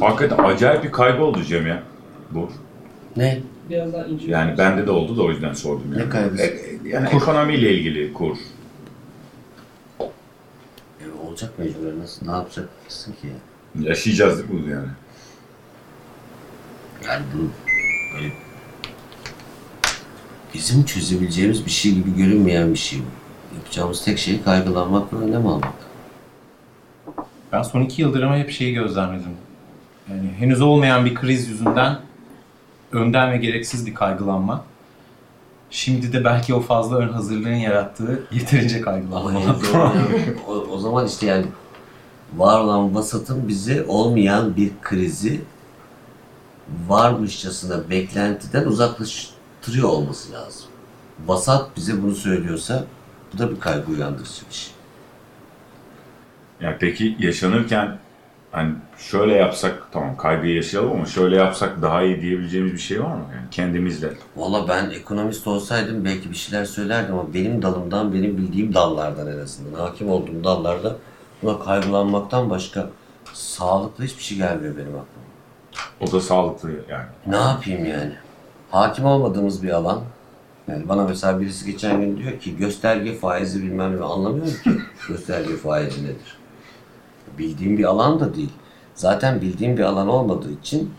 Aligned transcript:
Hakikaten 0.00 0.44
acayip 0.44 0.84
bir 0.84 0.92
kaygı 0.92 1.24
oldu 1.24 1.42
Cem 1.42 1.66
ya. 1.66 1.82
Bu. 2.30 2.50
Ne? 3.16 3.40
Biraz 3.70 3.92
daha 3.92 4.04
ince. 4.04 4.30
Yani 4.30 4.58
bende 4.58 4.86
de 4.86 4.90
oldu 4.90 5.16
da 5.16 5.22
o 5.22 5.30
yüzden 5.30 5.52
sordum 5.52 5.92
yani. 5.92 6.04
Ne 6.04 6.08
kaygısı? 6.08 6.42
E, 6.42 6.60
yani 6.84 7.08
ekonomiyle 7.08 7.72
ilgili 7.72 8.12
kur. 8.12 8.36
E, 10.00 11.04
olacak 11.28 11.58
mecburen 11.58 11.98
nasıl? 11.98 12.26
Ne 12.26 12.32
yapacaksın 12.32 13.12
ki 13.12 13.26
ya? 13.26 13.88
Yaşayacağız 13.88 14.38
değil 14.38 14.50
mi 14.50 14.66
bu 14.66 14.70
yani? 14.70 14.88
Yani 17.06 17.24
bunu 17.34 17.48
böyle 18.14 18.32
bizim 20.54 20.84
çözebileceğimiz 20.84 21.66
bir 21.66 21.70
şey 21.70 21.92
gibi 21.92 22.16
görünmeyen 22.16 22.72
bir 22.72 22.78
şey 22.78 22.98
bu. 22.98 23.56
Yapacağımız 23.56 24.04
tek 24.04 24.18
şey 24.18 24.42
kaygılanmak 24.42 25.12
ve 25.12 25.16
önlem 25.16 25.46
almak. 25.46 25.85
Ben 27.52 27.62
son 27.62 27.80
iki 27.80 28.02
yıldır 28.02 28.22
ama 28.22 28.36
hep 28.36 28.50
şeyi 28.50 28.74
gözlemledim. 28.74 29.36
Yani 30.10 30.28
henüz 30.38 30.60
olmayan 30.60 31.04
bir 31.04 31.14
kriz 31.14 31.48
yüzünden 31.48 31.98
önden 32.92 33.32
ve 33.32 33.36
gereksiz 33.36 33.86
bir 33.86 33.94
kaygılanma. 33.94 34.64
Şimdi 35.70 36.12
de 36.12 36.24
belki 36.24 36.54
o 36.54 36.60
fazla 36.60 36.96
ön 36.96 37.08
hazırlığın 37.08 37.54
yarattığı 37.54 38.22
yeterince 38.32 38.80
kaygılanma. 38.80 39.40
o, 40.48 40.52
o 40.52 40.78
zaman 40.78 41.06
işte 41.06 41.26
yani 41.26 41.46
var 42.36 42.60
olan 42.60 42.94
vasatın 42.94 43.48
bize 43.48 43.84
olmayan 43.88 44.56
bir 44.56 44.70
krizi 44.82 45.40
varmışçasına 46.88 47.90
beklentiden 47.90 48.64
uzaklaştırıyor 48.64 49.88
olması 49.88 50.32
lazım. 50.32 50.62
Vasat 51.26 51.76
bize 51.76 52.02
bunu 52.02 52.14
söylüyorsa 52.14 52.84
bu 53.34 53.38
da 53.38 53.50
bir 53.50 53.60
kaygı 53.60 53.92
uyandırıcı 53.92 54.42
bir 54.50 54.54
şey. 54.54 54.75
Yani 56.60 56.76
peki 56.80 57.16
yaşanırken 57.18 57.98
hani 58.52 58.74
şöyle 58.98 59.34
yapsak 59.34 59.88
tamam 59.92 60.16
kaygıyı 60.16 60.54
yaşayalım 60.54 60.92
ama 60.92 61.06
şöyle 61.06 61.36
yapsak 61.36 61.82
daha 61.82 62.02
iyi 62.02 62.20
diyebileceğimiz 62.20 62.72
bir 62.72 62.78
şey 62.78 63.02
var 63.02 63.14
mı? 63.14 63.24
Yani 63.34 63.50
kendimizle. 63.50 64.10
Valla 64.36 64.68
ben 64.68 64.90
ekonomist 64.90 65.46
olsaydım 65.46 66.04
belki 66.04 66.30
bir 66.30 66.36
şeyler 66.36 66.64
söylerdim 66.64 67.14
ama 67.14 67.34
benim 67.34 67.62
dalımdan, 67.62 68.14
benim 68.14 68.36
bildiğim 68.36 68.74
dallardan 68.74 69.26
en 69.26 69.38
azından, 69.38 69.80
hakim 69.80 70.08
olduğum 70.08 70.44
dallarda 70.44 70.96
buna 71.42 71.58
kaygılanmaktan 71.58 72.50
başka 72.50 72.90
sağlıklı 73.32 74.04
hiçbir 74.04 74.22
şey 74.22 74.38
gelmiyor 74.38 74.76
benim 74.76 74.88
aklıma. 74.88 75.26
O 76.00 76.12
da 76.12 76.20
sağlıklı 76.20 76.70
yani. 76.88 77.06
Ne 77.26 77.36
yapayım 77.36 77.86
yani? 77.86 78.12
Hakim 78.70 79.04
olmadığımız 79.04 79.62
bir 79.62 79.70
alan. 79.70 80.00
Yani 80.68 80.88
bana 80.88 81.04
mesela 81.04 81.40
birisi 81.40 81.66
geçen 81.72 82.00
gün 82.00 82.16
diyor 82.16 82.38
ki 82.40 82.56
gösterge 82.56 83.14
faizi 83.14 83.62
bilmem 83.62 83.96
ne 83.96 84.04
anlamıyorum 84.04 84.52
ki 84.64 84.70
gösterge 85.08 85.56
faizi 85.56 86.04
nedir. 86.04 86.38
Bildiğim 87.38 87.78
bir 87.78 87.84
alan 87.84 88.20
da 88.20 88.34
değil. 88.34 88.52
Zaten 88.94 89.40
bildiğim 89.40 89.76
bir 89.76 89.82
alan 89.82 90.08
olmadığı 90.08 90.52
için 90.52 90.90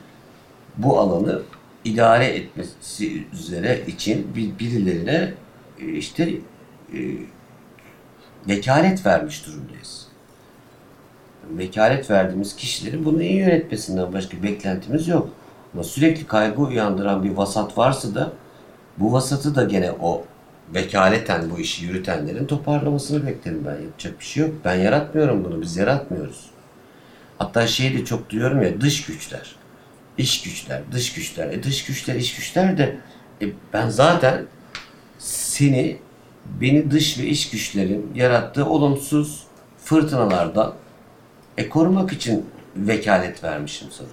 bu 0.77 0.99
alanı 0.99 1.41
idare 1.83 2.25
etmesi 2.25 3.27
üzere 3.33 3.81
için 3.87 4.35
bir 4.35 4.59
birilerine 4.59 5.33
e, 5.79 5.85
işte 5.85 6.31
e, 6.93 6.99
vekalet 8.47 9.05
vermiş 9.05 9.47
durumdayız. 9.47 10.07
Vekalet 11.49 12.09
verdiğimiz 12.09 12.55
kişilerin 12.55 13.05
bunu 13.05 13.23
iyi 13.23 13.35
yönetmesinden 13.35 14.13
başka 14.13 14.43
beklentimiz 14.43 15.07
yok. 15.07 15.29
Ama 15.73 15.83
sürekli 15.83 16.27
kaygı 16.27 16.61
uyandıran 16.61 17.23
bir 17.23 17.31
vasat 17.31 17.77
varsa 17.77 18.15
da 18.15 18.31
bu 18.97 19.13
vasatı 19.13 19.55
da 19.55 19.63
gene 19.63 19.91
o 19.91 20.23
vekaleten 20.73 21.49
bu 21.49 21.59
işi 21.59 21.85
yürütenlerin 21.85 22.45
toparlamasını 22.45 23.27
beklerim 23.27 23.63
ben. 23.65 23.81
Yapacak 23.85 24.19
bir 24.19 24.25
şey 24.25 24.43
yok. 24.47 24.55
Ben 24.65 24.75
yaratmıyorum 24.75 25.43
bunu. 25.45 25.61
Biz 25.61 25.77
yaratmıyoruz. 25.77 26.45
Hatta 27.37 27.67
şeyi 27.67 27.97
de 27.97 28.05
çok 28.05 28.29
duyuyorum 28.29 28.61
ya 28.61 28.81
dış 28.81 29.05
güçler. 29.05 29.55
iş 30.17 30.41
güçler, 30.43 30.81
dış 30.91 31.13
güçler. 31.13 31.47
E 31.49 31.63
dış 31.63 31.85
güçler, 31.85 32.15
iş 32.15 32.35
güçler 32.35 32.77
de 32.77 32.97
e, 33.41 33.45
ben 33.73 33.89
zaten 33.89 34.45
seni 35.19 35.99
beni 36.61 36.91
dış 36.91 37.19
ve 37.19 37.23
iş 37.25 37.49
güçlerin 37.49 38.11
yarattığı 38.15 38.65
olumsuz 38.65 39.43
fırtınalardan 39.83 40.73
e, 41.57 41.69
korumak 41.69 42.13
için 42.13 42.45
vekalet 42.75 43.43
vermişim 43.43 43.87
sana. 43.91 44.07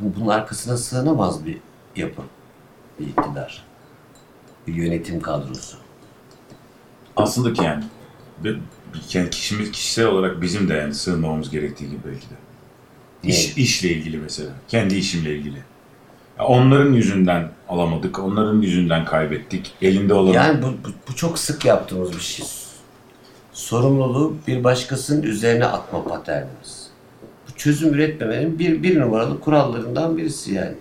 Bu- 0.00 0.16
Bunun 0.20 0.28
arkasına 0.28 0.76
sığınamaz 0.76 1.46
bir 1.46 1.58
yapı, 1.96 2.22
bir 3.00 3.06
iktidar, 3.06 3.64
bir 4.66 4.74
yönetim 4.74 5.20
kadrosu. 5.20 5.76
Aslında 7.16 7.52
ki 7.52 7.62
yani 7.64 7.84
yani 9.12 9.30
kişimiz 9.30 9.72
kişisel 9.72 10.06
olarak 10.06 10.42
bizim 10.42 10.68
de 10.68 10.74
yani 10.74 10.94
sığınmamız 10.94 11.50
gerektiği 11.50 11.90
gibi 11.90 12.00
belki 12.06 12.30
de. 12.30 12.34
İş, 13.22 13.58
işle 13.58 13.88
ilgili 13.88 14.18
mesela. 14.18 14.50
Kendi 14.68 14.94
işimle 14.94 15.36
ilgili. 15.36 15.58
Onların 16.38 16.92
yüzünden 16.92 17.50
alamadık, 17.68 18.18
onların 18.18 18.62
yüzünden 18.62 19.04
kaybettik. 19.04 19.72
Elinde 19.82 20.14
olan 20.14 20.32
Yani 20.32 20.62
bu, 20.62 20.66
bu, 20.66 20.88
bu 21.08 21.16
çok 21.16 21.38
sık 21.38 21.64
yaptığımız 21.64 22.12
bir 22.12 22.20
şey. 22.20 22.46
Sorumluluğu 23.52 24.36
bir 24.46 24.64
başkasının 24.64 25.22
üzerine 25.22 25.64
atma 25.64 26.04
paternimiz. 26.04 26.90
Bu 27.48 27.56
çözüm 27.56 27.94
üretmemenin 27.94 28.58
bir, 28.58 28.82
bir 28.82 29.00
numaralı 29.00 29.40
kurallarından 29.40 30.16
birisi 30.16 30.54
yani. 30.54 30.74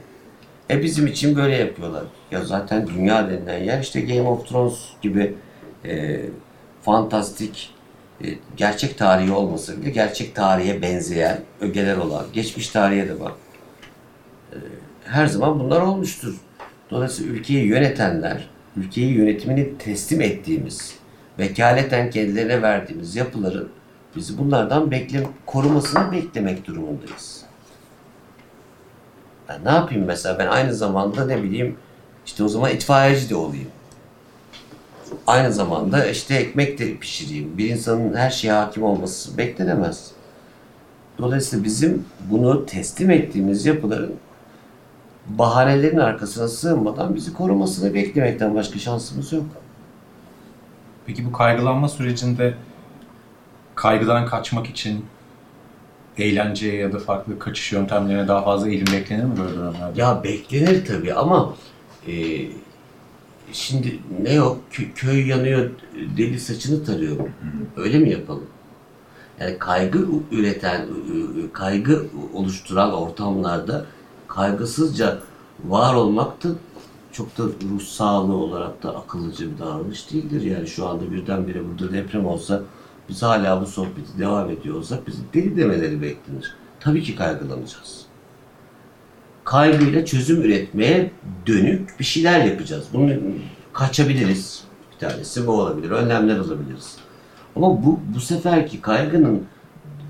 E 0.69 0.84
bizim 0.84 1.07
için 1.07 1.35
böyle 1.35 1.56
yapıyorlar. 1.56 2.03
Ya 2.31 2.46
zaten 2.46 2.88
dünya 2.88 3.29
denilen 3.29 3.63
yer 3.63 3.81
işte 3.81 4.01
Game 4.01 4.29
of 4.29 4.47
Thrones 4.47 4.79
gibi 5.01 5.35
e, 5.85 6.22
fantastik, 6.81 7.74
e, 8.24 8.28
gerçek 8.57 8.97
tarihi 8.97 9.31
olmasa 9.31 9.81
bile 9.81 9.90
gerçek 9.90 10.35
tarihe 10.35 10.81
benzeyen 10.81 11.40
ögeler 11.62 11.97
olan, 11.97 12.25
geçmiş 12.34 12.69
tarihe 12.69 13.09
de 13.09 13.19
bak. 13.19 13.34
E, 14.51 14.57
her 15.06 15.25
zaman 15.28 15.59
bunlar 15.59 15.81
olmuştur. 15.81 16.35
Dolayısıyla 16.91 17.34
ülkeyi 17.34 17.66
yönetenler, 17.66 18.50
ülkeyi 18.78 19.13
yönetimini 19.13 19.78
teslim 19.78 20.22
ettiğimiz, 20.22 20.95
vekaleten 21.40 22.09
kendilerine 22.09 22.62
verdiğimiz 22.62 23.16
yapıların 23.16 23.69
bizi 24.16 24.38
bunlardan 24.38 24.91
bekle, 24.91 25.28
korumasını 25.45 26.12
beklemek 26.12 26.68
durumundayız. 26.68 27.42
Ben 29.53 29.65
ne 29.65 29.75
yapayım 29.75 30.05
mesela 30.05 30.39
ben 30.39 30.47
aynı 30.47 30.73
zamanda 30.73 31.25
ne 31.25 31.43
bileyim 31.43 31.77
işte 32.25 32.43
o 32.43 32.47
zaman 32.47 32.71
itfaiyeci 32.71 33.29
de 33.29 33.35
olayım. 33.35 33.67
Aynı 35.27 35.53
zamanda 35.53 36.05
işte 36.05 36.35
ekmek 36.35 36.79
de 36.79 36.97
pişireyim. 36.97 37.57
Bir 37.57 37.69
insanın 37.69 38.13
her 38.13 38.29
şeye 38.29 38.53
hakim 38.53 38.83
olması 38.83 39.37
beklenemez. 39.37 40.11
Dolayısıyla 41.17 41.65
bizim 41.65 42.05
bunu 42.29 42.65
teslim 42.65 43.11
ettiğimiz 43.11 43.65
yapıların 43.65 44.13
bahanelerin 45.27 45.97
arkasına 45.97 46.47
sığınmadan 46.47 47.15
bizi 47.15 47.33
korumasını 47.33 47.93
beklemekten 47.93 48.55
başka 48.55 48.79
şansımız 48.79 49.33
yok. 49.33 49.45
Peki 51.05 51.25
bu 51.25 51.31
kaygılanma 51.31 51.89
sürecinde 51.89 52.53
kaygıdan 53.75 54.25
kaçmak 54.25 54.67
için 54.67 55.05
eğlenceye 56.18 56.75
ya 56.75 56.94
da 56.94 57.00
farklı 57.00 57.40
kaçış 57.40 57.72
yöntemlerine 57.72 58.28
daha 58.28 58.44
fazla 58.44 58.69
eğilim 58.69 58.94
beklenir 58.94 59.24
mi 59.24 59.38
böyle 59.38 59.56
dönemlerde? 59.57 60.01
Ya 60.01 60.24
beklenir 60.24 60.85
tabii 60.85 61.13
ama 61.13 61.56
e, 62.07 62.13
şimdi 63.51 64.00
ne 64.24 64.34
yok 64.34 64.57
Kö- 64.72 64.94
köy 64.94 65.28
yanıyor 65.28 65.69
deli 66.18 66.40
saçını 66.40 66.85
tarıyor. 66.85 67.18
Öyle 67.78 68.00
mi 68.00 68.09
yapalım? 68.09 68.46
Yani 69.40 69.57
kaygı 69.59 70.06
üreten, 70.31 70.85
kaygı 71.53 72.03
oluşturan 72.34 72.94
ortamlarda 72.94 73.85
kaygısızca 74.28 75.19
var 75.66 75.94
olmak 75.94 76.44
da 76.44 76.50
çok 77.12 77.38
da 77.38 77.44
ruh 77.44 77.81
sağlığı 77.81 78.35
olarak 78.35 78.84
da 78.84 78.95
akıllıca 78.97 79.45
bir 79.51 79.59
davranış 79.59 80.12
değildir. 80.12 80.41
Yani 80.41 80.68
şu 80.68 80.88
anda 80.88 81.12
birdenbire 81.12 81.62
burada 81.69 81.94
deprem 81.94 82.25
olsa 82.25 82.62
biz 83.09 83.23
hala 83.23 83.61
bu 83.61 83.65
sohbeti 83.65 84.19
devam 84.19 84.49
ediyor 84.49 84.75
olsak 84.75 85.07
bizi 85.07 85.21
deli 85.33 85.57
demeleri 85.57 86.01
beklenir. 86.01 86.55
Tabii 86.79 87.03
ki 87.03 87.15
kaygılanacağız 87.15 88.05
kaygıyla 89.44 90.05
çözüm 90.05 90.41
üretmeye 90.41 91.11
dönük 91.47 92.00
bir 92.00 92.05
şeyler 92.05 92.45
yapacağız. 92.45 92.85
Bunu 92.94 93.11
kaçabiliriz. 93.73 94.63
Bir 94.94 95.07
tanesi 95.07 95.47
bu 95.47 95.51
olabilir. 95.51 95.91
Önlemler 95.91 96.38
alabiliriz. 96.38 96.95
Ama 97.55 97.85
bu 97.85 98.00
bu 98.15 98.19
seferki 98.19 98.81
kaygının 98.81 99.44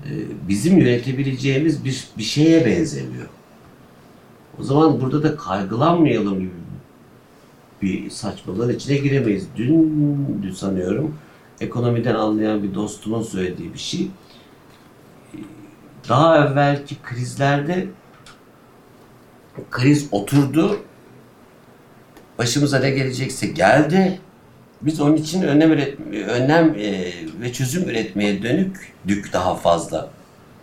e, 0.04 0.10
bizim 0.48 0.78
yönetebileceğimiz 0.78 1.84
bir, 1.84 2.08
bir 2.18 2.22
şeye 2.22 2.66
benzemiyor. 2.66 3.28
O 4.60 4.62
zaman 4.62 5.00
burada 5.00 5.22
da 5.22 5.36
kaygılanmayalım 5.36 6.40
gibi 6.40 6.50
bir 7.82 8.10
saçmalığın 8.10 8.72
içine 8.72 8.96
giremeyiz. 8.96 9.46
Dün, 9.56 10.54
sanıyorum 10.56 11.14
ekonomiden 11.64 12.14
anlayan 12.14 12.62
bir 12.62 12.74
dostumun 12.74 13.22
söylediği 13.22 13.74
bir 13.74 13.78
şey. 13.78 14.10
Daha 16.08 16.46
evvelki 16.46 16.96
krizlerde 17.02 17.86
kriz 19.70 20.08
oturdu. 20.12 20.80
Başımıza 22.38 22.78
ne 22.78 22.90
gelecekse 22.90 23.46
geldi. 23.46 24.20
Biz 24.82 25.00
onun 25.00 25.16
için 25.16 25.42
önlem, 25.42 25.72
üret, 25.72 26.00
önlem 26.28 26.74
e, 26.78 27.12
ve 27.40 27.52
çözüm 27.52 27.88
üretmeye 27.88 28.42
dönüktük 28.42 29.32
daha 29.32 29.54
fazla. 29.54 30.10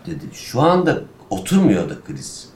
dedi. 0.06 0.26
Şu 0.34 0.62
anda 0.62 1.02
oturmuyor 1.30 1.90
da 1.90 1.94
kriz. 2.08 2.50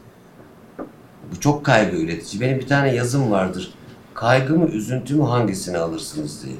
Bu 1.31 1.39
çok 1.39 1.65
kaygı 1.65 1.97
üretici. 1.97 2.41
Benim 2.41 2.59
bir 2.59 2.67
tane 2.67 2.95
yazım 2.95 3.31
vardır. 3.31 3.73
Kaygı 4.13 4.59
mı, 4.59 4.67
üzüntü 4.67 5.15
mü 5.15 5.23
hangisini 5.23 5.77
alırsınız 5.77 6.45
diye. 6.45 6.55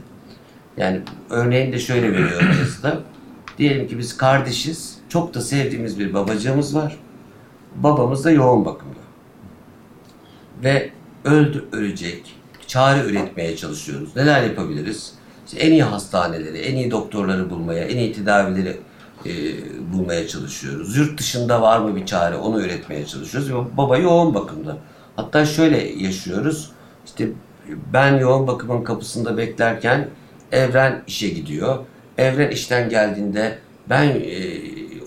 Yani 0.78 1.02
örneğini 1.30 1.74
de 1.74 1.80
şöyle 1.80 2.14
veriyorum 2.14 2.48
yazıda. 2.60 3.00
Diyelim 3.58 3.88
ki 3.88 3.98
biz 3.98 4.18
kardeşiz. 4.18 4.98
Çok 5.10 5.34
da 5.34 5.42
sevdiğimiz 5.42 6.00
bir 6.00 6.14
babacığımız 6.14 6.76
var. 6.76 7.00
Babamız 7.76 8.26
da 8.26 8.32
yoğun 8.32 8.66
bakımda. 8.66 9.00
Ve 10.64 10.90
öldü 11.24 11.66
ölecek. 11.72 12.36
Çare 12.68 13.10
üretmeye 13.10 13.58
çalışıyoruz. 13.58 14.16
Neler 14.16 14.44
yapabiliriz? 14.44 15.14
İşte 15.46 15.60
en 15.60 15.72
iyi 15.72 15.84
hastaneleri, 15.84 16.58
en 16.58 16.76
iyi 16.76 16.92
doktorları 16.92 17.50
bulmaya, 17.50 17.84
en 17.86 17.98
iyi 17.98 18.14
tedavileri 18.14 18.78
e, 19.26 19.32
bulmaya 19.94 20.28
çalışıyoruz. 20.28 20.98
Yurt 20.98 21.20
dışında 21.20 21.62
var 21.62 21.80
mı 21.80 21.96
bir 21.96 22.06
çare 22.06 22.36
onu 22.36 22.62
üretmeye 22.62 23.06
çalışıyoruz. 23.06 23.54
Ve 23.54 23.78
baba 23.78 23.98
yoğun 23.98 24.34
bakımda. 24.34 24.78
Hatta 25.16 25.46
şöyle 25.46 25.78
yaşıyoruz. 25.78 26.72
İşte 27.06 27.30
ben 27.94 28.18
yoğun 28.18 28.48
bakımın 28.48 28.84
kapısında 28.84 29.38
beklerken 29.38 30.10
Evren 30.52 31.04
işe 31.08 31.30
gidiyor. 31.30 31.78
Evren 32.18 32.50
işten 32.52 32.90
geldiğinde 32.90 33.58
ben 33.90 34.06
e, 34.08 34.44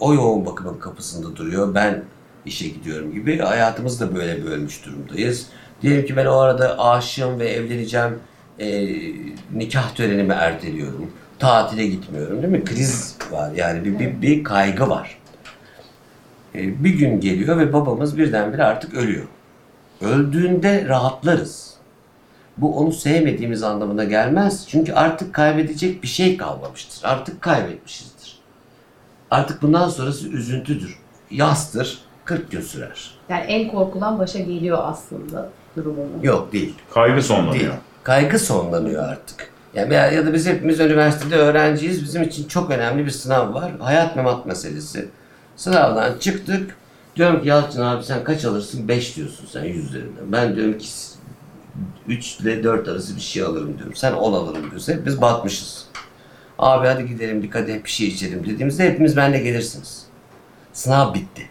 o 0.01 0.15
yoğun 0.15 0.47
bakımın 0.47 0.79
kapısında 0.79 1.37
duruyor. 1.37 1.75
Ben 1.75 2.03
işe 2.47 2.69
gidiyorum 2.69 3.13
gibi. 3.13 3.39
Hayatımızı 3.39 4.11
da 4.11 4.15
böyle 4.15 4.45
bölmüş 4.45 4.87
durumdayız. 4.87 5.47
Diyelim 5.83 6.07
ki 6.07 6.17
ben 6.17 6.27
o 6.27 6.39
arada 6.39 6.79
aşığım 6.79 7.41
ve 7.41 7.49
evleneceğim. 7.49 8.19
e, 8.59 8.89
nikah 9.55 9.95
törenimi 9.95 10.33
erteliyorum. 10.33 11.11
Tatile 11.39 11.87
gitmiyorum 11.87 12.43
değil 12.43 12.53
mi? 12.53 12.65
Kriz 12.65 13.17
var 13.31 13.53
yani 13.53 13.85
bir, 13.85 13.99
bir, 13.99 14.23
bir 14.23 14.45
kaygı 14.45 14.89
var. 14.89 15.19
E, 16.55 16.85
bir 16.85 16.95
gün 16.99 17.21
geliyor 17.21 17.59
ve 17.59 17.73
babamız 17.73 18.19
birdenbire 18.19 18.65
artık 18.65 18.95
ölüyor. 18.95 19.25
Öldüğünde 20.01 20.85
rahatlarız. 20.89 21.75
Bu 22.61 22.79
onu 22.79 22.93
sevmediğimiz 22.93 23.63
anlamına 23.63 24.05
gelmez. 24.05 24.65
Çünkü 24.69 24.93
artık 24.93 25.35
kaybedecek 25.35 26.03
bir 26.03 26.09
şey 26.09 26.37
kalmamıştır. 26.37 27.01
Artık 27.05 27.43
kaybetmişizdir. 27.43 28.39
Artık 29.31 29.63
bundan 29.63 29.89
sonrası 29.89 30.29
üzüntüdür. 30.29 30.99
Yastır, 31.31 31.99
40 32.25 32.51
gün 32.51 32.61
sürer. 32.61 33.11
Yani 33.29 33.45
en 33.45 33.71
korkulan 33.71 34.19
başa 34.19 34.39
geliyor 34.39 34.79
aslında 34.83 35.49
durumunun. 35.77 36.23
Yok 36.23 36.53
değil. 36.53 36.75
Kaygı 36.95 37.15
Değil. 37.15 37.27
sonlanıyor. 37.27 37.75
Kaygı 38.03 38.39
sonlanıyor 38.39 39.05
artık. 39.05 39.51
Yani 39.75 39.95
ya, 39.95 40.07
ya 40.07 40.27
da 40.27 40.35
biz 40.35 40.47
hepimiz 40.47 40.81
üniversitede 40.81 41.37
öğrenciyiz. 41.37 42.03
Bizim 42.03 42.23
için 42.23 42.49
çok 42.49 42.71
önemli 42.71 43.07
bir 43.07 43.11
sınav 43.11 43.55
var. 43.55 43.73
Hayat 43.81 44.17
memat 44.17 44.47
meselesi. 44.47 45.09
Sınavdan 45.57 46.19
çıktık. 46.19 46.77
Diyorum 47.17 47.43
ki 47.43 47.49
Yalçın 47.49 47.83
abi 47.83 48.05
sen 48.05 48.25
kaç 48.25 48.45
alırsın? 48.45 48.89
5 48.89 49.17
diyorsun 49.17 49.47
sen 49.53 49.65
100 49.65 49.85
üzerinden. 49.85 50.33
Ben 50.33 50.57
diyorum 50.57 50.79
ki 50.79 50.89
3 52.09 52.41
ile 52.41 52.65
4 52.65 52.89
arası 52.89 53.17
bir 53.17 53.21
şey 53.21 53.43
alırım 53.43 53.79
diyorum. 53.79 53.95
Sen 53.97 54.13
10 54.13 54.33
alırım 54.33 54.71
diyorsun. 54.71 54.93
Hepimiz 54.93 55.21
batmışız. 55.21 55.87
Abi 56.59 56.87
hadi 56.87 57.07
gidelim 57.07 57.43
bir 57.43 57.51
kadeh 57.51 57.85
bir 57.85 57.91
şey 57.91 58.09
içelim 58.09 58.47
dediğimizde 58.47 58.85
hepimiz 58.85 59.17
benimle 59.17 59.39
gelirsiniz. 59.39 60.07
Sınav 60.73 61.15
bitti. 61.15 61.49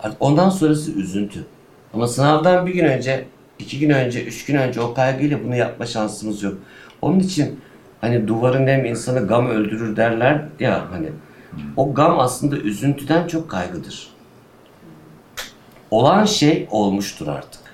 Artık 0.00 0.22
ondan 0.22 0.50
sonrası 0.50 0.92
üzüntü. 0.92 1.46
Ama 1.94 2.06
sınavdan 2.08 2.66
bir 2.66 2.74
gün 2.74 2.84
önce, 2.84 3.24
iki 3.58 3.78
gün 3.78 3.90
önce, 3.90 4.24
üç 4.24 4.44
gün 4.44 4.56
önce 4.56 4.80
o 4.80 4.94
kaygıyla 4.94 5.44
bunu 5.44 5.56
yapma 5.56 5.86
şansımız 5.86 6.42
yok. 6.42 6.54
Onun 7.02 7.18
için 7.18 7.60
hani 8.00 8.28
duvarın 8.28 8.66
hem 8.66 8.84
insanı 8.84 9.26
gam 9.26 9.48
öldürür 9.48 9.96
derler 9.96 10.44
ya 10.60 10.86
hani 10.90 11.08
o 11.76 11.94
gam 11.94 12.20
aslında 12.20 12.56
üzüntüden 12.56 13.26
çok 13.26 13.50
kaygıdır. 13.50 14.08
Olan 15.90 16.24
şey 16.24 16.68
olmuştur 16.70 17.26
artık. 17.26 17.65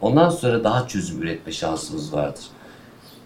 Ondan 0.00 0.30
sonra 0.30 0.64
daha 0.64 0.88
çözüm 0.88 1.22
üretme 1.22 1.52
şansımız 1.52 2.12
vardır. 2.12 2.44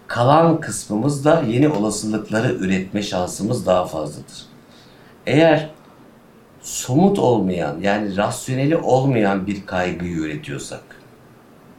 Kalan 0.07 0.61
kısmımız 0.61 1.25
da 1.25 1.43
yeni 1.47 1.69
olasılıkları 1.69 2.53
üretme 2.53 3.03
şansımız 3.03 3.65
daha 3.65 3.85
fazladır. 3.85 4.45
Eğer 5.25 5.69
somut 6.61 7.19
olmayan 7.19 7.79
yani 7.81 8.17
rasyoneli 8.17 8.77
olmayan 8.77 9.47
bir 9.47 9.65
kaygıyı 9.65 10.15
üretiyorsak 10.15 10.83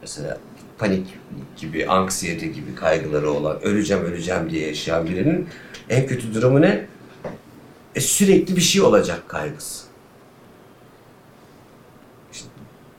mesela 0.01 0.37
panik 0.77 1.07
gibi, 1.57 1.87
anksiyete 1.87 2.47
gibi 2.47 2.75
kaygıları 2.75 3.31
olan, 3.31 3.61
öleceğim 3.61 4.03
öleceğim 4.03 4.49
diye 4.49 4.67
yaşayan 4.67 5.07
birinin 5.07 5.49
en 5.89 6.07
kötü 6.07 6.33
durumu 6.33 6.61
ne? 6.61 6.85
E, 7.95 8.01
sürekli 8.01 8.55
bir 8.55 8.61
şey 8.61 8.81
olacak 8.81 9.29
kaygısı. 9.29 9.85
İşte 12.33 12.47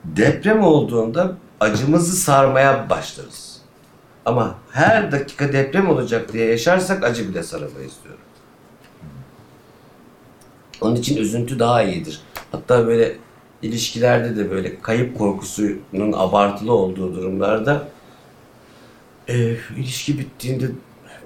deprem 0.05 0.63
olduğunda 0.63 1.37
acımızı 1.61 2.17
sarmaya 2.17 2.91
başlarız. 2.91 3.61
Ama 4.25 4.55
her 4.73 5.13
dakika 5.13 5.53
deprem 5.53 5.89
olacak 5.91 6.33
diye 6.33 6.47
yaşarsak 6.51 7.05
acı 7.05 7.29
bile 7.29 7.43
saramayız 7.43 7.93
diyorum. 8.05 8.21
Onun 10.81 10.97
için 10.97 11.17
üzüntü 11.17 11.59
daha 11.59 11.83
iyidir. 11.83 12.21
Hatta 12.53 12.87
böyle 12.87 13.17
ilişkilerde 13.63 14.37
de 14.37 14.51
böyle 14.51 14.81
kayıp 14.81 15.19
korkusunun 15.19 16.13
abartılı 16.13 16.73
olduğu 16.73 17.15
durumlarda 17.15 17.89
e, 19.29 19.57
ilişki 19.77 20.19
bittiğinde 20.19 20.71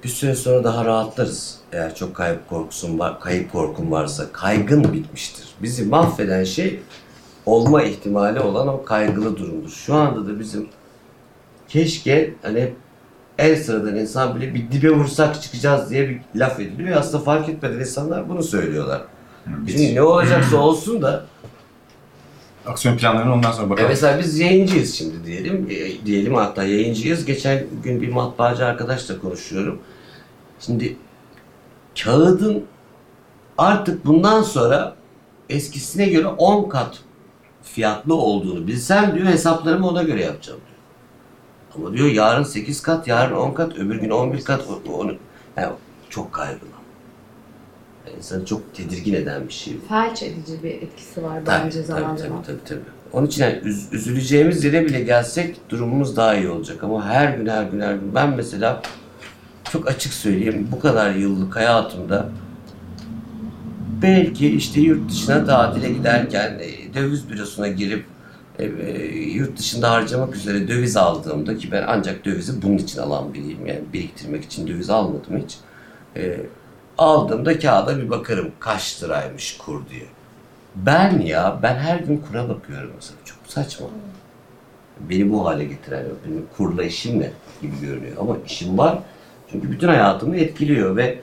bir 0.04 0.08
süre 0.08 0.34
sonra 0.34 0.64
daha 0.64 0.84
rahatlarız. 0.84 1.58
Eğer 1.72 1.94
çok 1.94 2.16
kayıp 2.16 2.48
korkusun 2.48 2.98
var, 2.98 3.20
kayıp 3.20 3.52
korkun 3.52 3.90
varsa 3.90 4.32
kaygın 4.32 4.92
bitmiştir. 4.92 5.48
Bizi 5.62 5.84
mahveden 5.84 6.44
şey 6.44 6.80
olma 7.50 7.82
ihtimali 7.82 8.40
olan 8.40 8.68
o 8.68 8.84
kaygılı 8.84 9.36
durumdur. 9.36 9.70
Şu 9.70 9.94
anda 9.94 10.26
da 10.26 10.40
bizim 10.40 10.68
keşke 11.68 12.34
hani 12.42 12.72
en 13.38 13.54
sıradan 13.54 13.96
insan 13.96 14.36
bile 14.36 14.54
bir 14.54 14.72
dibe 14.72 14.90
vursak 14.90 15.42
çıkacağız 15.42 15.90
diye 15.90 16.08
bir 16.08 16.20
laf 16.36 16.60
ediliyor. 16.60 16.96
Aslında 16.96 17.24
fark 17.24 17.48
etmeden 17.48 17.80
insanlar 17.80 18.28
bunu 18.28 18.42
söylüyorlar. 18.42 19.02
Şimdi 19.68 19.94
ne 19.94 20.02
olacaksa 20.02 20.56
olsun 20.56 21.02
da 21.02 21.24
Aksiyon 22.66 22.96
planlarını 22.96 23.34
ondan 23.34 23.52
sonra 23.52 23.66
e 23.66 23.70
bakalım. 23.70 23.88
mesela 23.88 24.18
biz 24.18 24.38
yayıncıyız 24.38 24.94
şimdi 24.94 25.26
diyelim. 25.26 25.66
E, 25.70 26.06
diyelim 26.06 26.34
hatta 26.34 26.64
yayıncıyız. 26.64 27.24
Geçen 27.24 27.66
gün 27.82 28.02
bir 28.02 28.08
matbaacı 28.08 28.66
arkadaşla 28.66 29.20
konuşuyorum. 29.20 29.80
Şimdi 30.60 30.96
kağıdın 32.02 32.64
artık 33.58 34.06
bundan 34.06 34.42
sonra 34.42 34.96
eskisine 35.48 36.06
göre 36.06 36.26
10 36.26 36.68
kat 36.68 36.98
fiyatlı 37.62 38.14
olduğunu 38.14 38.66
bilsem 38.66 39.14
diyor 39.14 39.26
hesaplarımı 39.26 39.88
ona 39.88 40.02
göre 40.02 40.24
yapacağım 40.24 40.60
diyor. 40.66 40.78
Ama 41.86 41.96
diyor 41.96 42.08
yarın 42.08 42.42
8 42.42 42.82
kat, 42.82 43.08
yarın 43.08 43.36
10 43.36 43.54
kat, 43.54 43.76
öbür 43.78 43.96
gün 43.96 44.10
11 44.10 44.44
kat 44.44 44.62
onu 44.94 45.14
yani 45.56 45.72
çok 46.10 46.32
kaygılı. 46.32 46.70
Yani 48.06 48.16
insanı 48.18 48.44
çok 48.44 48.74
tedirgin 48.74 49.14
eden 49.14 49.48
bir 49.48 49.52
şey. 49.52 49.76
Felç 49.88 50.22
edici 50.22 50.62
bir 50.62 50.70
etkisi 50.70 51.22
var 51.22 51.40
Tabii, 51.44 51.64
bence 51.64 51.82
zaman 51.82 52.16
tabii, 52.16 52.28
zaman. 52.28 52.42
tabii, 52.42 52.56
tabii, 52.64 52.68
tabii. 52.68 52.90
Onun 53.12 53.26
için 53.26 53.42
yani 53.44 53.54
üz- 53.64 53.94
üzüleceğimiz 53.94 54.64
yere 54.64 54.84
bile 54.84 55.00
gelsek 55.00 55.70
durumumuz 55.70 56.16
daha 56.16 56.34
iyi 56.34 56.48
olacak. 56.48 56.84
Ama 56.84 57.06
her 57.06 57.36
gün 57.36 57.46
her 57.46 57.62
gün 57.64 57.80
her 57.80 57.94
gün 57.94 58.14
ben 58.14 58.30
mesela 58.30 58.82
çok 59.72 59.88
açık 59.88 60.12
söyleyeyim 60.12 60.68
bu 60.72 60.80
kadar 60.80 61.14
yıllık 61.14 61.56
hayatımda 61.56 62.28
belki 64.02 64.48
işte 64.56 64.80
yurt 64.80 65.10
dışına 65.10 65.44
tatile 65.44 65.90
giderken 65.92 66.58
e, 66.60 66.79
döviz 66.94 67.30
bürosuna 67.30 67.68
girip 67.68 68.04
e, 68.58 68.64
e, 68.64 69.06
yurt 69.16 69.58
dışında 69.58 69.90
harcamak 69.90 70.36
üzere 70.36 70.68
döviz 70.68 70.96
aldığımda 70.96 71.58
ki 71.58 71.72
ben 71.72 71.84
ancak 71.88 72.24
dövizi 72.24 72.62
bunun 72.62 72.78
için 72.78 72.98
alan 73.00 73.34
biriyim 73.34 73.66
yani 73.66 73.80
biriktirmek 73.92 74.44
için 74.44 74.66
döviz 74.66 74.90
almadım 74.90 75.42
hiç. 75.44 75.56
E, 76.16 76.40
aldığımda 76.98 77.58
kağıda 77.58 77.98
bir 77.98 78.10
bakarım 78.10 78.52
kaç 78.60 79.02
liraymış 79.02 79.58
kur 79.58 79.88
diye. 79.90 80.06
Ben 80.76 81.20
ya, 81.20 81.58
ben 81.62 81.74
her 81.74 82.00
gün 82.00 82.16
kura 82.28 82.48
bakıyorum 82.48 82.92
mesela. 82.96 83.18
Çok 83.24 83.38
saçma. 83.46 83.86
Beni 85.00 85.32
bu 85.32 85.46
hale 85.46 85.64
getiren. 85.64 86.04
Benim 86.26 86.46
kurla 86.56 86.82
işim 86.82 87.20
ne 87.20 87.30
gibi 87.62 87.80
görünüyor. 87.80 88.16
Ama 88.20 88.36
işim 88.46 88.78
var. 88.78 88.98
Çünkü 89.50 89.70
bütün 89.70 89.88
hayatımı 89.88 90.36
etkiliyor 90.36 90.96
ve 90.96 91.20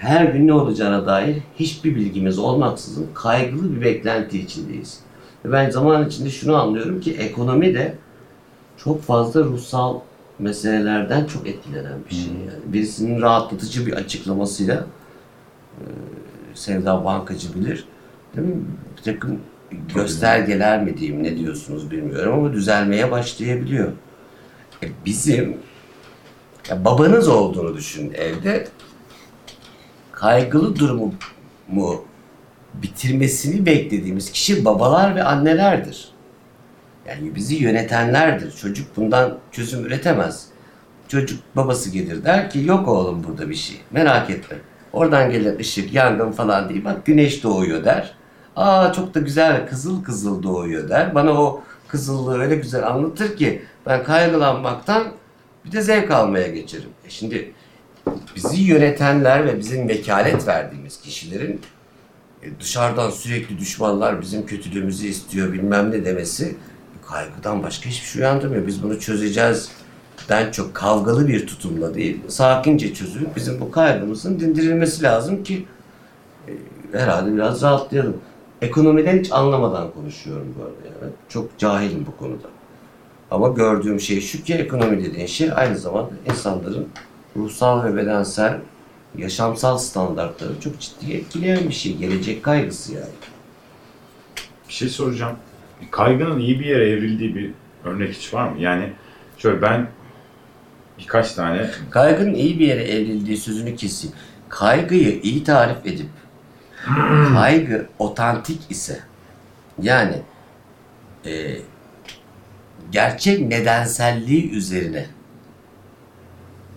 her 0.00 0.24
gün 0.24 0.46
ne 0.46 0.52
olacağına 0.52 1.06
dair 1.06 1.36
hiçbir 1.56 1.94
bilgimiz 1.94 2.38
olmaksızın 2.38 3.08
kaygılı 3.14 3.76
bir 3.76 3.80
beklenti 3.80 4.40
içindeyiz. 4.40 5.00
Ve 5.44 5.52
ben 5.52 5.70
zaman 5.70 6.06
içinde 6.06 6.30
şunu 6.30 6.56
anlıyorum 6.56 7.00
ki 7.00 7.14
ekonomi 7.14 7.74
de 7.74 7.94
çok 8.76 9.02
fazla 9.02 9.44
ruhsal 9.44 10.00
meselelerden 10.38 11.24
çok 11.24 11.48
etkilenen 11.48 11.98
bir 12.10 12.14
şey. 12.14 12.24
Yani 12.24 12.72
birisinin 12.72 13.22
rahatlatıcı 13.22 13.86
bir 13.86 13.92
açıklamasıyla 13.92 14.86
e, 15.78 15.84
Sevda 16.54 17.04
Bankacı 17.04 17.54
bilir. 17.54 17.84
Değil 18.36 18.48
mi? 18.48 18.62
Bir 18.96 19.02
takım 19.02 19.40
göstergeler 19.94 20.84
mi 20.84 20.98
diyeyim 20.98 21.22
ne 21.22 21.36
diyorsunuz 21.36 21.90
bilmiyorum 21.90 22.34
ama 22.34 22.52
düzelmeye 22.52 23.10
başlayabiliyor. 23.10 23.92
E 24.82 24.88
bizim 25.06 25.56
ya 26.70 26.84
babanız 26.84 27.28
olduğunu 27.28 27.76
düşün 27.76 28.12
evde. 28.14 28.68
Kaygılı 30.20 30.76
durumu 30.76 31.14
mu 31.68 32.04
bitirmesini 32.74 33.66
beklediğimiz 33.66 34.32
kişi 34.32 34.64
babalar 34.64 35.16
ve 35.16 35.22
annelerdir. 35.22 36.08
Yani 37.08 37.34
bizi 37.34 37.54
yönetenlerdir. 37.54 38.52
Çocuk 38.52 38.96
bundan 38.96 39.38
çözüm 39.52 39.84
üretemez. 39.84 40.46
Çocuk 41.08 41.40
babası 41.56 41.90
gelir 41.90 42.24
der 42.24 42.50
ki 42.50 42.60
yok 42.64 42.88
oğlum 42.88 43.24
burada 43.24 43.50
bir 43.50 43.54
şey. 43.54 43.76
Merak 43.90 44.30
etme. 44.30 44.56
Oradan 44.92 45.30
gelen 45.30 45.58
ışık, 45.58 45.94
yangın 45.94 46.32
falan 46.32 46.68
değil. 46.68 46.84
Bak 46.84 47.06
güneş 47.06 47.42
doğuyor 47.42 47.84
der. 47.84 48.14
Aa 48.56 48.92
çok 48.92 49.14
da 49.14 49.20
güzel 49.20 49.68
kızıl 49.68 50.04
kızıl 50.04 50.42
doğuyor 50.42 50.88
der. 50.88 51.14
Bana 51.14 51.30
o 51.30 51.62
kızıllığı 51.88 52.40
öyle 52.40 52.56
güzel 52.56 52.86
anlatır 52.86 53.36
ki 53.36 53.62
ben 53.86 54.04
kaygılanmaktan 54.04 55.04
bir 55.64 55.72
de 55.72 55.82
zevk 55.82 56.10
almaya 56.10 56.48
geçerim. 56.48 56.90
E 57.06 57.10
şimdi 57.10 57.52
bizi 58.36 58.62
yönetenler 58.62 59.46
ve 59.46 59.58
bizim 59.58 59.88
vekalet 59.88 60.46
verdiğimiz 60.46 61.00
kişilerin 61.00 61.60
e, 62.42 62.60
dışarıdan 62.60 63.10
sürekli 63.10 63.58
düşmanlar 63.58 64.20
bizim 64.20 64.46
kötülüğümüzü 64.46 65.06
istiyor 65.06 65.52
bilmem 65.52 65.90
ne 65.90 66.04
demesi 66.04 66.56
kaygıdan 67.06 67.62
başka 67.62 67.90
hiçbir 67.90 68.06
şey 68.06 68.22
uyandırmıyor. 68.22 68.66
Biz 68.66 68.82
bunu 68.82 69.00
çözeceğiz 69.00 69.70
den 70.28 70.50
çok 70.50 70.74
kavgalı 70.74 71.28
bir 71.28 71.46
tutumla 71.46 71.94
değil, 71.94 72.20
sakince 72.28 72.94
çözülüp 72.94 73.36
bizim 73.36 73.60
bu 73.60 73.70
kaygımızın 73.70 74.40
dindirilmesi 74.40 75.02
lazım 75.02 75.42
ki 75.44 75.66
e, 76.48 76.52
herhalde 76.98 77.34
biraz 77.34 77.62
rahatlayalım. 77.62 78.16
Ekonomiden 78.62 79.18
hiç 79.18 79.32
anlamadan 79.32 79.90
konuşuyorum 79.90 80.54
bu 80.58 80.62
arada 80.62 81.02
yani. 81.02 81.12
Çok 81.28 81.58
cahilim 81.58 82.06
bu 82.06 82.16
konuda. 82.16 82.48
Ama 83.30 83.48
gördüğüm 83.48 84.00
şey 84.00 84.20
şu 84.20 84.44
ki 84.44 84.54
ekonomi 84.54 85.04
dediğin 85.04 85.26
şey 85.26 85.50
aynı 85.54 85.78
zamanda 85.78 86.10
insanların 86.30 86.88
ruhsal 87.36 87.84
ve 87.84 87.96
bedensel 87.96 88.58
yaşamsal 89.16 89.78
standartları 89.78 90.60
çok 90.60 90.80
ciddi 90.80 91.12
etkileyen 91.12 91.68
bir 91.68 91.74
şey. 91.74 91.96
Gelecek 91.96 92.42
kaygısı 92.42 92.94
yani. 92.94 93.14
Bir 94.68 94.72
şey 94.72 94.88
soracağım. 94.88 95.36
Kaygının 95.90 96.38
iyi 96.38 96.60
bir 96.60 96.64
yere 96.64 96.90
evrildiği 96.90 97.34
bir 97.34 97.50
örnek 97.84 98.14
hiç 98.14 98.34
var 98.34 98.48
mı? 98.48 98.60
Yani 98.60 98.92
şöyle 99.38 99.62
ben 99.62 99.88
birkaç 100.98 101.32
tane 101.32 101.70
Kaygının 101.90 102.34
iyi 102.34 102.58
bir 102.58 102.66
yere 102.66 102.82
evrildiği 102.82 103.36
sözünü 103.36 103.76
keseyim. 103.76 104.16
Kaygıyı 104.48 105.20
iyi 105.22 105.44
tarif 105.44 105.86
edip 105.86 106.08
kaygı 107.34 107.86
otantik 107.98 108.70
ise 108.70 109.00
yani 109.82 110.16
e, 111.26 111.56
gerçek 112.92 113.40
nedenselliği 113.40 114.50
üzerine 114.50 115.06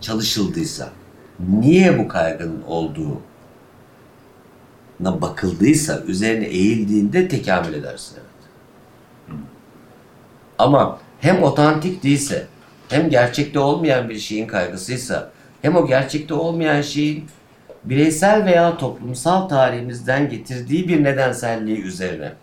çalışıldıysa 0.03 0.89
niye 1.39 1.99
bu 1.99 2.07
kaygının 2.07 2.63
olduğu 2.67 3.21
bakıldıysa 4.99 6.01
üzerine 6.07 6.45
eğildiğinde 6.45 7.27
tekamül 7.27 7.73
edersin 7.73 8.15
evet. 8.15 8.49
Ama 10.57 10.99
hem 11.19 11.43
otantik 11.43 12.03
değilse 12.03 12.47
hem 12.89 13.09
gerçekte 13.09 13.59
olmayan 13.59 14.09
bir 14.09 14.19
şeyin 14.19 14.47
kaygısıysa 14.47 15.31
hem 15.61 15.75
o 15.75 15.87
gerçekte 15.87 16.33
olmayan 16.33 16.81
şeyin 16.81 17.25
bireysel 17.83 18.45
veya 18.45 18.77
toplumsal 18.77 19.47
tarihimizden 19.47 20.29
getirdiği 20.29 20.87
bir 20.87 21.03
nedenselliği 21.03 21.81
üzerine 21.81 22.33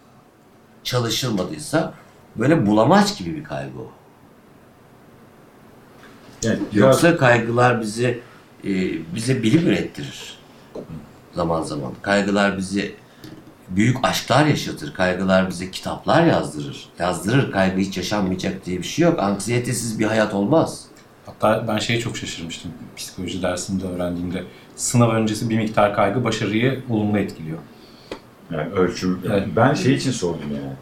çalışılmadıysa 0.84 1.94
böyle 2.36 2.66
bulamaç 2.66 3.18
gibi 3.18 3.36
bir 3.36 3.44
kaygı 3.44 3.78
o. 3.78 3.99
yani 6.42 6.58
biraz- 6.72 7.02
Yoksa 7.02 7.16
kaygılar 7.16 7.80
bizi 7.80 8.20
e, 8.64 8.70
bize 9.14 9.42
bilim 9.42 9.66
ürettirir. 9.66 10.38
Zaman 11.34 11.62
zaman. 11.62 11.92
Kaygılar 12.02 12.58
bizi 12.58 12.94
büyük 13.68 13.96
aşklar 14.02 14.46
yaşatır. 14.46 14.94
Kaygılar 14.94 15.50
bize 15.50 15.70
kitaplar 15.70 16.26
yazdırır. 16.26 16.88
Yazdırır. 16.98 17.52
Kaygı 17.52 17.76
hiç 17.80 17.96
yaşanmayacak 17.96 18.66
diye 18.66 18.78
bir 18.78 18.82
şey 18.86 19.04
yok. 19.04 19.18
Anksiyetesiz 19.20 19.98
bir 19.98 20.04
hayat 20.04 20.34
olmaz. 20.34 20.84
Hatta 21.26 21.64
ben 21.68 21.78
şeye 21.78 22.00
çok 22.00 22.16
şaşırmıştım 22.16 22.70
psikoloji 22.96 23.42
dersinde 23.42 23.86
öğrendiğimde. 23.86 24.44
Sınav 24.76 25.10
öncesi 25.10 25.50
bir 25.50 25.56
miktar 25.56 25.94
kaygı 25.94 26.24
başarıyı 26.24 26.82
olumlu 26.90 27.18
etkiliyor. 27.18 27.58
Yani 28.50 28.72
ölçüm. 28.72 29.20
Evet. 29.26 29.48
Ben 29.56 29.74
şey 29.74 29.94
için 29.94 30.10
sordum 30.10 30.50
yani. 30.54 30.72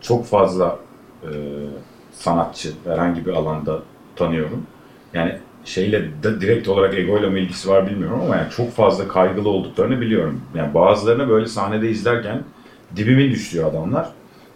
Çok 0.00 0.26
fazla 0.26 0.78
e, 1.22 1.28
sanatçı 2.18 2.72
herhangi 2.84 3.26
bir 3.26 3.32
alanda 3.32 3.78
tanıyorum. 4.16 4.66
Yani 5.14 5.38
şeyle 5.64 6.22
de 6.22 6.40
direkt 6.40 6.68
olarak 6.68 6.94
egoyla 6.94 7.30
mı 7.30 7.38
ilgisi 7.38 7.68
var 7.68 7.90
bilmiyorum 7.90 8.20
ama 8.24 8.36
yani 8.36 8.50
çok 8.50 8.72
fazla 8.72 9.08
kaygılı 9.08 9.48
olduklarını 9.48 10.00
biliyorum. 10.00 10.40
Yani 10.54 10.74
bazılarını 10.74 11.28
böyle 11.28 11.46
sahnede 11.46 11.90
izlerken 11.90 12.42
dibimin 12.96 13.30
düştüğü 13.30 13.62
adamlar. 13.64 14.08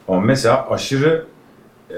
Ama 0.09 0.21
mesela 0.21 0.71
aşırı 0.71 1.25
e, 1.91 1.97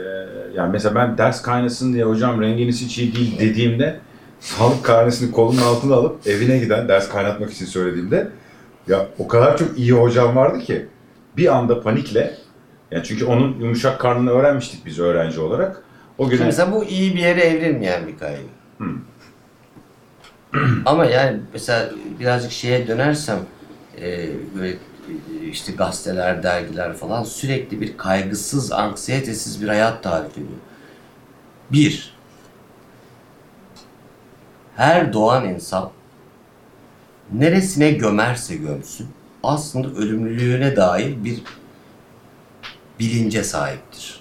yani 0.55 0.73
mesela 0.73 0.95
ben 0.95 1.19
ders 1.19 1.43
kaynasın 1.43 1.93
diye 1.93 2.05
hocam 2.05 2.43
renginiz 2.43 2.83
hiç 2.83 2.99
iyi 2.99 3.17
değil 3.17 3.39
dediğimde 3.41 4.01
sağlık 4.41 4.85
karnesini 4.85 5.33
kolunun 5.33 5.63
altına 5.63 5.95
alıp 5.95 6.27
evine 6.27 6.59
giden 6.59 6.89
ders 6.89 7.09
kaynatmak 7.09 7.53
için 7.53 7.67
söylediğimde 7.67 8.29
ya 8.89 9.07
o 9.19 9.29
kadar 9.29 9.57
çok 9.57 9.79
iyi 9.79 9.93
hocam 9.93 10.37
vardı 10.37 10.59
ki 10.59 10.87
bir 11.37 11.57
anda 11.57 11.83
panikle 11.83 12.35
yani 12.91 13.05
çünkü 13.05 13.25
onun 13.25 13.59
yumuşak 13.61 14.01
karnını 14.01 14.31
öğrenmiştik 14.31 14.87
biz 14.87 14.99
öğrenci 14.99 15.41
olarak. 15.41 15.83
O 16.19 16.29
gün 16.29 16.37
Şimdi 16.37 16.47
mesela 16.47 16.73
bu 16.73 16.85
iyi 16.85 17.15
bir 17.15 17.21
yere 17.21 17.41
evrilmeyen 17.41 18.07
bir 18.07 18.19
kaygı. 18.19 18.43
Hmm. 18.79 18.99
Ama 20.87 21.05
yani 21.05 21.41
mesela 21.53 21.91
birazcık 22.21 22.53
şeye 22.53 22.87
dönersem 22.89 23.39
e, 24.01 24.29
böyle 24.57 24.71
e, 24.71 24.77
işte 25.51 25.73
gazeteler, 25.73 26.43
dergiler 26.43 26.95
falan 26.95 27.25
sürekli 27.25 27.81
bir 27.81 27.97
kaygısız, 27.97 28.73
anksiyetesiz 28.73 29.63
bir 29.63 29.69
hayat 29.69 30.03
tarif 30.03 30.33
ediyor. 30.33 30.49
Bir, 31.73 32.15
her 34.77 35.13
doğan 35.13 35.49
insan 35.49 35.91
neresine 37.33 37.91
gömerse 37.91 38.57
gömsün 38.57 39.09
aslında 39.43 39.89
ölümlülüğüne 39.89 40.77
dair 40.77 41.25
bir 41.25 41.43
bilince 42.99 43.45
sahiptir. 43.45 44.18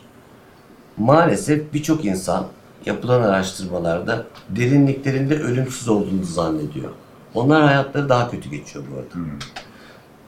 Maalesef 0.98 1.74
birçok 1.74 2.06
insan 2.06 2.48
yapılan 2.86 3.22
araştırmalarda 3.22 4.25
derinliklerinde 4.50 5.39
ölümsüz 5.39 5.88
olduğunu 5.88 6.24
zannediyor. 6.24 6.92
Onlar 7.34 7.63
hayatları 7.63 8.10
daha 8.10 8.32
kötü 8.32 8.50
geçiyor 8.50 8.86
bu 8.92 8.96
arada. 8.96 9.13
Hmm. 9.13 9.39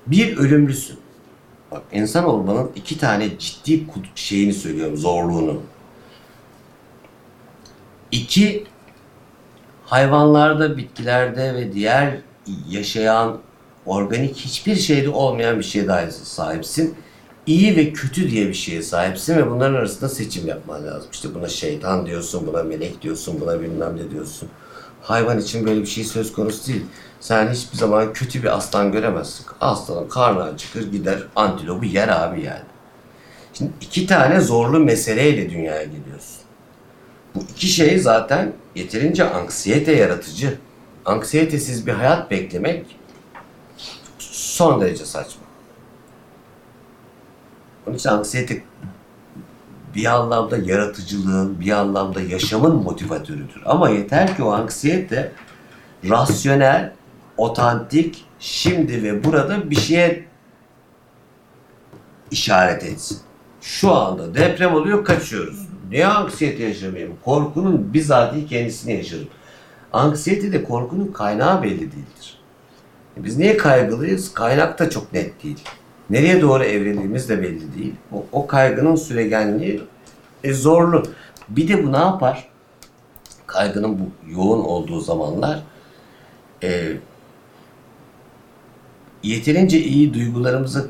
Bir 0.08 0.38
ölümlüsün. 0.38 1.00
Bak 1.72 1.82
insan 1.92 2.26
olmanın 2.26 2.72
iki 2.76 2.98
tane 2.98 3.38
ciddi 3.40 3.86
şeyini 4.16 4.54
söylüyorum, 4.54 4.98
zorluğunu. 4.98 5.62
İki, 8.12 8.64
hayvanlarda, 9.86 10.78
bitkilerde 10.78 11.54
ve 11.54 11.74
diğer 11.74 12.18
yaşayan 12.70 13.38
organik 13.86 14.36
hiçbir 14.36 14.76
şeyde 14.76 15.10
olmayan 15.10 15.58
bir 15.58 15.64
şeye 15.64 15.88
dair 15.88 16.10
sahipsin. 16.10 16.96
İyi 17.50 17.76
ve 17.76 17.94
kötü 17.94 18.32
diye 18.32 18.48
bir 18.48 18.54
şeye 18.54 18.82
sahipsin 18.82 19.38
ve 19.38 19.52
bunların 19.52 19.74
arasında 19.74 20.10
seçim 20.10 20.48
yapman 20.48 20.88
lazım. 20.88 21.10
İşte 21.12 21.36
buna 21.36 21.48
şeytan 21.48 22.06
diyorsun, 22.06 22.48
buna 22.48 22.64
melek 22.64 23.02
diyorsun, 23.02 23.42
buna 23.42 23.62
bilmem 23.62 23.98
ne 23.98 24.12
diyorsun. 24.12 24.50
Hayvan 25.02 25.40
için 25.40 25.66
böyle 25.66 25.82
bir 25.82 25.86
şey 25.86 26.04
söz 26.04 26.34
konusu 26.34 26.68
değil. 26.68 26.86
Sen 27.20 27.54
hiçbir 27.54 27.78
zaman 27.78 28.14
kötü 28.14 28.44
bir 28.44 28.58
aslan 28.58 28.92
göremezsin. 28.92 29.46
Aslanın 29.62 30.08
karnı 30.08 30.44
acıkır 30.44 30.92
gider 30.92 31.24
antilopu 31.36 31.86
yer 31.86 32.08
abi 32.08 32.42
yani. 32.42 32.64
Şimdi 33.54 33.72
iki 33.82 34.08
tane 34.08 34.40
zorlu 34.40 34.80
meseleyle 34.80 35.50
dünyaya 35.50 35.84
geliyorsun. 35.84 36.42
Bu 37.36 37.40
iki 37.52 37.68
şey 37.68 38.00
zaten 38.00 38.54
yeterince 38.76 39.30
anksiyete 39.30 39.92
yaratıcı. 39.92 40.58
Anksiyetesiz 41.06 41.88
bir 41.88 41.94
hayat 41.94 42.32
beklemek 42.32 42.86
son 44.20 44.82
derece 44.82 45.06
saçma. 45.06 45.49
Onun 47.90 47.98
için 47.98 48.10
anksiyete 48.10 48.64
bir 49.96 50.06
anlamda 50.06 50.58
yaratıcılığın, 50.58 51.60
bir 51.60 51.72
anlamda 51.72 52.22
yaşamın 52.22 52.76
motivatörüdür. 52.76 53.62
Ama 53.66 53.90
yeter 53.90 54.36
ki 54.36 54.44
o 54.44 54.52
anksiyete 54.52 55.32
rasyonel, 56.10 56.94
otantik, 57.38 58.26
şimdi 58.40 59.04
ve 59.04 59.24
burada 59.24 59.70
bir 59.70 59.76
şeye 59.76 60.26
işaret 62.32 62.84
etsin. 62.84 63.20
Şu 63.62 63.96
anda 63.96 64.34
deprem 64.36 64.74
oluyor, 64.74 65.06
kaçıyoruz. 65.06 65.68
Niye 65.90 66.08
anksiyete 66.08 66.64
yaşamayayım? 66.64 67.16
Korkunun 67.26 67.94
bizatihi 67.94 68.48
kendisini 68.48 68.94
yaşarım. 68.94 69.28
Anksiyete 69.94 70.52
de 70.52 70.64
korkunun 70.64 71.12
kaynağı 71.12 71.64
belli 71.64 71.80
değildir. 71.80 72.40
Biz 73.18 73.38
niye 73.38 73.58
kaygılıyız? 73.58 74.34
Kaynak 74.34 74.80
da 74.80 74.90
çok 74.90 75.14
net 75.14 75.44
değil. 75.44 75.60
Nereye 76.10 76.42
doğru 76.42 76.64
evrildiğimiz 76.64 77.30
de 77.30 77.42
belli 77.42 77.76
değil. 77.78 77.96
O, 78.12 78.26
o 78.32 78.48
kaygının 78.48 78.96
süregenliği 78.96 79.84
e, 80.44 80.54
zorlu. 80.54 81.04
Bir 81.50 81.68
de 81.68 81.84
bu 81.84 81.92
ne 81.92 81.98
yapar? 81.98 82.50
Kaygının 83.48 84.00
bu 84.00 84.32
yoğun 84.32 84.60
olduğu 84.60 85.00
zamanlar 85.00 85.64
e, 86.64 86.98
yeterince 89.24 89.80
iyi 89.80 90.14
duygularımızı 90.14 90.90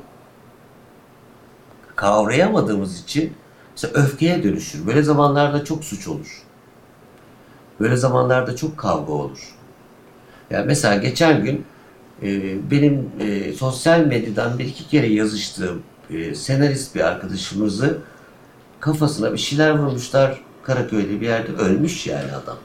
kavrayamadığımız 1.95 3.03
için 3.03 3.33
mesela 3.71 3.93
öfkeye 3.93 4.43
dönüşür. 4.43 4.87
Böyle 4.87 5.03
zamanlarda 5.03 5.63
çok 5.63 5.83
suç 5.83 6.07
olur. 6.07 6.43
Böyle 7.79 7.95
zamanlarda 7.95 8.55
çok 8.55 8.77
kavga 8.77 9.13
olur. 9.13 9.55
Yani 10.49 10.65
mesela 10.65 10.95
geçen 10.95 11.43
gün 11.43 11.65
e, 12.23 12.57
benim 12.71 13.09
e, 13.19 13.53
sosyal 13.53 13.99
medyadan 13.99 14.59
bir 14.59 14.65
iki 14.65 14.87
kere 14.87 15.07
yazıştığım 15.07 15.83
e, 16.09 16.35
senarist 16.35 16.95
bir 16.95 17.01
arkadaşımızı 17.01 17.97
kafasına 18.79 19.33
bir 19.33 19.37
şeyler 19.37 19.77
vurmuşlar. 19.77 20.41
Karaköy'de 20.63 21.21
bir 21.21 21.27
yerde 21.27 21.51
ölmüş 21.51 22.07
yani 22.07 22.31
adam. 22.31 22.57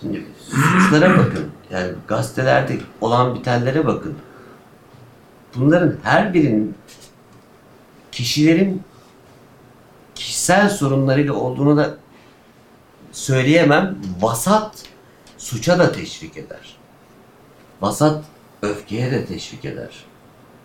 Şimdi 0.00 0.26
suçlara 0.50 1.18
bakın. 1.18 1.46
Yani 1.70 1.92
gazetelerde 2.08 2.78
olan 3.00 3.34
bitenlere 3.34 3.86
bakın. 3.86 4.14
Bunların 5.56 5.96
her 6.02 6.34
birinin 6.34 6.74
kişilerin 8.12 8.82
kişisel 10.14 10.68
sorunlarıyla 10.68 11.32
olduğunu 11.32 11.76
da 11.76 11.96
söyleyemem. 13.12 13.96
Vasat 14.20 14.82
suça 15.38 15.78
da 15.78 15.92
teşvik 15.92 16.36
eder. 16.36 16.73
Vasat 17.84 18.24
öfkeye 18.62 19.10
de 19.10 19.26
teşvik 19.26 19.64
eder. 19.64 20.04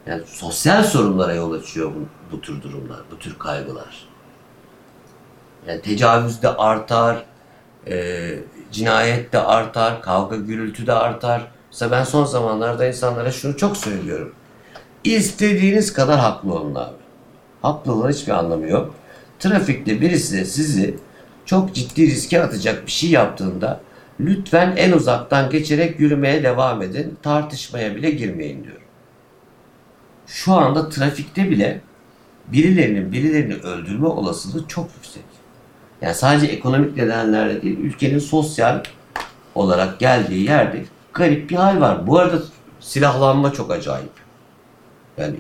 Yani 0.08 0.24
sosyal 0.26 0.84
sorunlara 0.84 1.34
yol 1.34 1.52
açıyor 1.52 1.92
bu, 1.96 2.08
bu 2.32 2.42
tür 2.42 2.62
durumlar, 2.62 3.00
bu 3.12 3.20
tür 3.20 3.40
kaygılar. 3.40 4.08
Yani 5.68 5.82
tecavüz 5.82 6.42
de 6.42 6.50
artar, 6.50 7.26
e, 7.88 8.36
cinayet 8.72 9.34
de 9.34 9.40
artar, 9.40 10.02
kavga 10.02 10.36
gürültü 10.36 10.88
de 10.88 10.94
artar. 10.94 11.52
Mesela 11.72 11.92
ben 11.92 12.04
son 12.04 12.26
zamanlarda 12.26 12.88
insanlara 12.88 13.32
şunu 13.32 13.58
çok 13.58 13.78
söylüyorum. 13.78 14.36
İstediğiniz 15.04 15.94
kadar 15.94 16.20
haklı 16.20 16.54
olun 16.54 16.76
abi. 16.76 16.98
Haklı 17.62 17.94
olan 17.94 18.12
hiçbir 18.12 18.32
anlamı 18.32 18.70
yok. 18.70 18.96
Trafikte 19.40 20.02
birisi 20.02 20.46
sizi 20.46 20.98
çok 21.46 21.76
ciddi 21.76 22.08
riske 22.08 22.44
atacak 22.44 22.86
bir 22.86 22.92
şey 22.92 23.10
yaptığında 23.10 23.82
lütfen 24.20 24.74
en 24.78 24.92
uzaktan 24.92 25.50
geçerek 25.50 26.00
yürümeye 26.00 26.44
devam 26.44 26.82
edin. 26.82 27.18
Tartışmaya 27.22 27.96
bile 27.96 28.12
girmeyin 28.12 28.64
diyorum. 28.64 28.82
Şu 30.28 30.54
anda 30.54 30.90
trafikte 30.90 31.50
bile 31.50 31.82
birilerinin 32.48 33.12
birilerini 33.12 33.54
öldürme 33.54 34.08
olasılığı 34.08 34.68
çok 34.68 34.90
yüksek. 34.96 35.24
Yani 36.02 36.16
sadece 36.16 36.48
ekonomik 36.48 36.98
nedenlerle 36.98 37.62
değil, 37.62 37.80
ülkenin 37.80 38.20
sosyal 38.20 38.84
olarak 39.56 40.00
geldiği 40.00 40.44
yerde 40.44 40.84
garip 41.14 41.50
bir 41.50 41.56
hal 41.56 41.82
var. 41.82 42.08
Bu 42.08 42.20
arada 42.20 42.42
silahlanma 42.80 43.54
çok 43.54 43.72
acayip. 43.72 44.12
Yani 45.18 45.36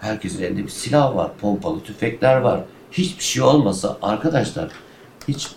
herkesin 0.00 0.42
elinde 0.42 0.62
bir 0.64 0.68
silah 0.68 1.16
var, 1.16 1.30
pompalı 1.40 1.82
tüfekler 1.82 2.36
var. 2.36 2.60
Hiçbir 2.92 3.24
şey 3.24 3.42
olmasa 3.42 3.98
arkadaşlar 4.02 4.68
hiç 5.28 5.48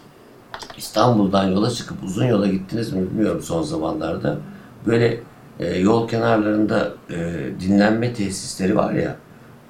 İstanbul'dan 0.77 1.51
yola 1.51 1.69
çıkıp 1.69 2.03
uzun 2.03 2.25
yola 2.25 2.47
gittiniz 2.47 2.93
mi 2.93 3.09
bilmiyorum 3.09 3.41
son 3.43 3.63
zamanlarda. 3.63 4.37
Böyle 4.85 5.19
e, 5.59 5.77
yol 5.79 6.07
kenarlarında 6.07 6.93
e, 7.09 7.15
dinlenme 7.59 8.13
tesisleri 8.13 8.75
var 8.75 8.93
ya. 8.93 9.15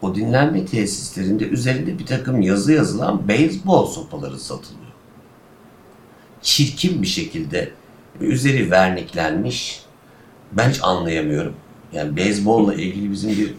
O 0.01 0.15
dinlenme 0.15 0.65
tesislerinde 0.65 1.47
üzerinde 1.47 1.99
bir 1.99 2.05
takım 2.05 2.41
yazı 2.41 2.73
yazılan 2.73 3.27
beyzbol 3.27 3.85
sopaları 3.85 4.39
satılıyor. 4.39 4.79
Çirkin 6.41 7.01
bir 7.01 7.07
şekilde 7.07 7.71
üzeri 8.21 8.71
verniklenmiş. 8.71 9.83
Ben 10.51 10.69
hiç 10.69 10.79
anlayamıyorum. 10.83 11.53
Yani 11.93 12.15
beyzbolla 12.15 12.73
ilgili 12.73 13.11
bizim 13.11 13.29
bir 13.29 13.53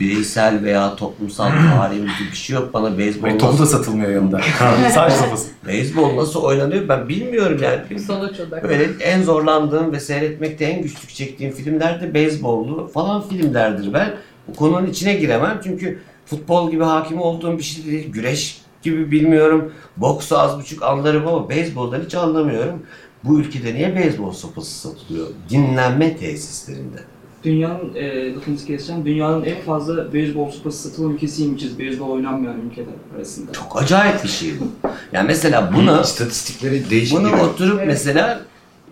bireysel 0.00 0.62
veya 0.62 0.96
toplumsal 0.96 1.50
tarihimizde 1.50 2.24
bir 2.32 2.36
şey 2.36 2.56
yok. 2.56 2.74
Bana 2.74 2.98
beyzbol 2.98 3.28
Ve 3.28 3.38
topu 3.38 3.58
da 3.58 3.62
nasıl, 3.62 3.78
satılmıyor 3.78 4.10
yanında. 4.10 4.40
Sadece 4.94 5.16
sopası. 5.16 5.48
beyzbol 5.66 6.16
nasıl 6.16 6.42
oynanıyor 6.42 6.88
ben 6.88 7.08
bilmiyorum 7.08 7.60
yani. 7.62 8.00
Sonuç 8.00 8.40
odaklı. 8.40 8.68
Böyle 8.68 8.84
en 9.00 9.22
zorlandığım 9.22 9.92
ve 9.92 10.00
seyretmekte 10.00 10.64
en 10.64 10.82
güçlük 10.82 11.10
çektiğim 11.10 11.52
filmler 11.52 12.00
de 12.00 12.14
beyzbollu 12.14 12.88
falan 12.94 13.28
filmlerdir 13.28 13.92
ben. 13.92 14.14
Bu 14.48 14.54
konunun 14.54 14.86
içine 14.86 15.14
giremem 15.14 15.60
çünkü 15.64 15.98
futbol 16.26 16.70
gibi 16.70 16.84
hakim 16.84 17.20
olduğum 17.20 17.58
bir 17.58 17.62
şey 17.62 17.84
değil. 17.84 18.12
Güreş 18.12 18.60
gibi 18.82 19.10
bilmiyorum. 19.10 19.72
Boksu 19.96 20.38
az 20.38 20.58
buçuk 20.58 20.82
anlarım 20.82 21.26
ama 21.28 21.48
beyzboldan 21.48 22.00
hiç 22.00 22.14
anlamıyorum. 22.14 22.82
Bu 23.24 23.40
ülkede 23.40 23.74
niye 23.74 23.96
beyzbol 23.96 24.32
sopası 24.32 24.88
satılıyor? 24.88 25.26
Dinlenme 25.50 26.16
tesislerinde. 26.16 26.98
Dünyanın, 27.44 27.94
e, 27.94 28.34
lafınızı 28.34 28.66
keseceğim, 28.66 29.04
dünyanın 29.04 29.44
en 29.44 29.60
fazla 29.60 30.12
beyzbol 30.12 30.50
sopası 30.50 30.88
satılan 30.88 31.12
ülkesiymişiz. 31.12 31.78
Beyzbol 31.78 32.10
oynanmayan 32.10 32.60
ülkeler 32.60 32.94
arasında. 33.16 33.52
Çok 33.52 33.82
acayip 33.82 34.24
bir 34.24 34.28
şey 34.28 34.50
bu. 34.60 34.88
Yani 35.12 35.26
mesela 35.26 35.70
bunu 35.76 36.00
İstatistikleri 36.04 36.90
değişik. 36.90 37.18
Bunu 37.18 37.28
gibi. 37.28 37.36
oturup 37.36 37.78
Evet. 37.78 37.86
mesela 37.86 38.40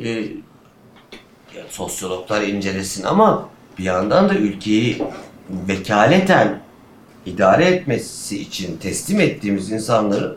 e, 0.04 0.24
sosyologlar 1.68 2.42
incelesin 2.42 3.04
ama 3.04 3.48
bir 3.78 3.84
yandan 3.84 4.28
da 4.28 4.34
ülkeyi 4.34 5.02
vekaleten 5.68 6.60
idare 7.26 7.64
etmesi 7.64 8.40
için 8.40 8.76
teslim 8.76 9.20
ettiğimiz 9.20 9.72
insanların 9.72 10.36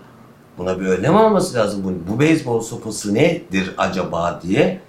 buna 0.58 0.80
bir 0.80 0.86
önlem 0.86 1.16
alması 1.16 1.58
lazım. 1.58 1.84
Bu, 1.84 2.14
bu 2.14 2.20
beyzbol 2.20 2.62
sopası 2.62 3.14
nedir 3.14 3.72
acaba 3.78 4.40
diye 4.44 4.80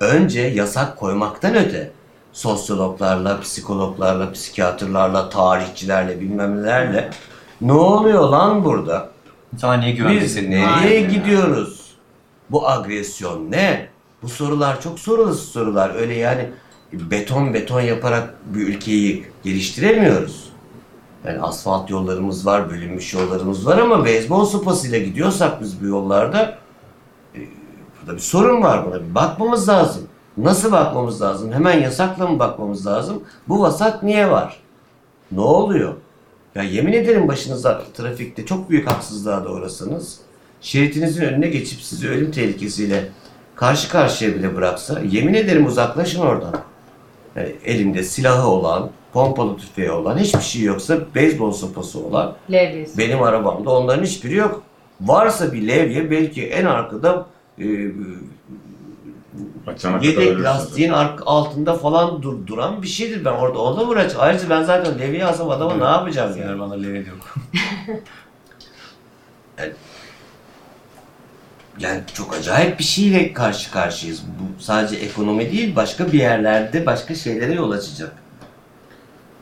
önce 0.00 0.40
yasak 0.40 0.96
koymaktan 0.96 1.54
öte 1.54 1.90
sosyologlarla, 2.32 3.40
psikologlarla, 3.40 4.32
psikiyatrlarla, 4.32 5.28
tarihçilerle 5.28 6.20
bilmem 6.20 6.62
nelerle 6.62 7.10
ne 7.60 7.72
oluyor 7.72 8.28
lan 8.28 8.64
burada? 8.64 9.10
İnsanlar 9.52 9.80
niye 9.80 9.92
güvenli 9.92 10.20
Biz 10.20 10.36
nereye 10.36 10.66
Aynen. 10.66 11.10
gidiyoruz? 11.10 11.94
Bu 12.50 12.68
agresyon 12.68 13.50
ne? 13.50 13.88
Bu 14.22 14.28
sorular 14.28 14.80
çok 14.80 14.98
sorulu 14.98 15.34
sorular. 15.34 15.94
Öyle 15.94 16.14
yani 16.14 16.50
beton 16.92 17.54
beton 17.54 17.80
yaparak 17.80 18.34
bir 18.54 18.68
ülkeyi 18.68 19.24
geliştiremiyoruz. 19.44 20.48
Yani 21.24 21.40
asfalt 21.40 21.90
yollarımız 21.90 22.46
var, 22.46 22.70
bölünmüş 22.70 23.14
yollarımız 23.14 23.66
var 23.66 23.78
ama 23.78 24.04
beyzbol 24.04 24.44
sopasıyla 24.44 24.98
gidiyorsak 24.98 25.60
biz 25.62 25.82
bu 25.82 25.86
yollarda 25.86 26.58
e, 27.34 27.38
burada 28.00 28.16
bir 28.16 28.22
sorun 28.22 28.62
var 28.62 28.86
buna 28.86 28.94
bir 28.94 29.14
bakmamız 29.14 29.68
lazım. 29.68 30.08
Nasıl 30.38 30.72
bakmamız 30.72 31.22
lazım? 31.22 31.52
Hemen 31.52 31.80
yasakla 31.80 32.26
mı 32.26 32.38
bakmamız 32.38 32.86
lazım? 32.86 33.22
Bu 33.48 33.60
vasat 33.60 34.02
niye 34.02 34.30
var? 34.30 34.56
Ne 35.32 35.40
oluyor? 35.40 35.94
Ya 36.54 36.62
yemin 36.62 36.92
ederim 36.92 37.28
başınıza 37.28 37.82
trafikte 37.94 38.46
çok 38.46 38.70
büyük 38.70 38.90
haksızlığa 38.90 39.44
doğrasanız 39.44 40.20
şeritinizin 40.60 41.22
önüne 41.22 41.48
geçip 41.48 41.80
sizi 41.80 42.08
ölüm 42.08 42.30
tehlikesiyle 42.30 43.08
karşı 43.54 43.90
karşıya 43.90 44.34
bile 44.34 44.56
bıraksa 44.56 45.00
yemin 45.00 45.34
ederim 45.34 45.66
uzaklaşın 45.66 46.20
oradan. 46.20 46.54
Yani 47.36 47.52
elinde 47.64 48.02
silahı 48.02 48.46
olan, 48.48 48.90
pompalı 49.12 49.56
tüfeği 49.56 49.90
olan, 49.90 50.18
hiçbir 50.18 50.40
şey 50.40 50.62
yoksa 50.62 50.98
beyzbol 51.14 51.52
sopası 51.52 51.98
olan 52.06 52.34
Levyesi. 52.50 52.98
benim 52.98 53.22
arabamda 53.22 53.70
onların 53.70 54.04
hiçbiri 54.04 54.34
yok. 54.34 54.62
Varsa 55.00 55.52
bir 55.52 55.68
levye 55.68 56.10
belki 56.10 56.46
en 56.46 56.64
arkada 56.64 57.26
e, 57.58 57.64
Kadar 59.82 60.00
yedek 60.00 60.40
lastiğin 60.40 60.92
ark- 60.92 61.22
altında 61.26 61.74
falan 61.74 62.22
dur, 62.22 62.46
duran 62.46 62.82
bir 62.82 62.88
şeydir. 62.88 63.24
Ben 63.24 63.32
orada 63.32 63.58
orada 63.58 63.84
mı 63.84 63.90
uğraşacağım? 63.90 64.20
Ayrıca 64.24 64.50
ben 64.50 64.62
zaten 64.62 64.98
levye 64.98 65.24
alsam 65.24 65.50
adama 65.50 65.74
ne 65.74 65.84
yapacağım 65.84 66.36
yani? 66.40 66.60
Bana 66.60 66.74
leve 66.74 66.98
yok. 66.98 67.34
Yani 71.78 72.02
çok 72.14 72.34
acayip 72.34 72.78
bir 72.78 72.84
şeyle 72.84 73.32
karşı 73.32 73.70
karşıyayız. 73.70 74.22
Bu 74.22 74.62
sadece 74.62 74.96
ekonomi 74.96 75.52
değil, 75.52 75.76
başka 75.76 76.06
bir 76.06 76.18
yerlerde 76.18 76.86
başka 76.86 77.14
şeylere 77.14 77.52
yol 77.52 77.70
açacak. 77.70 78.12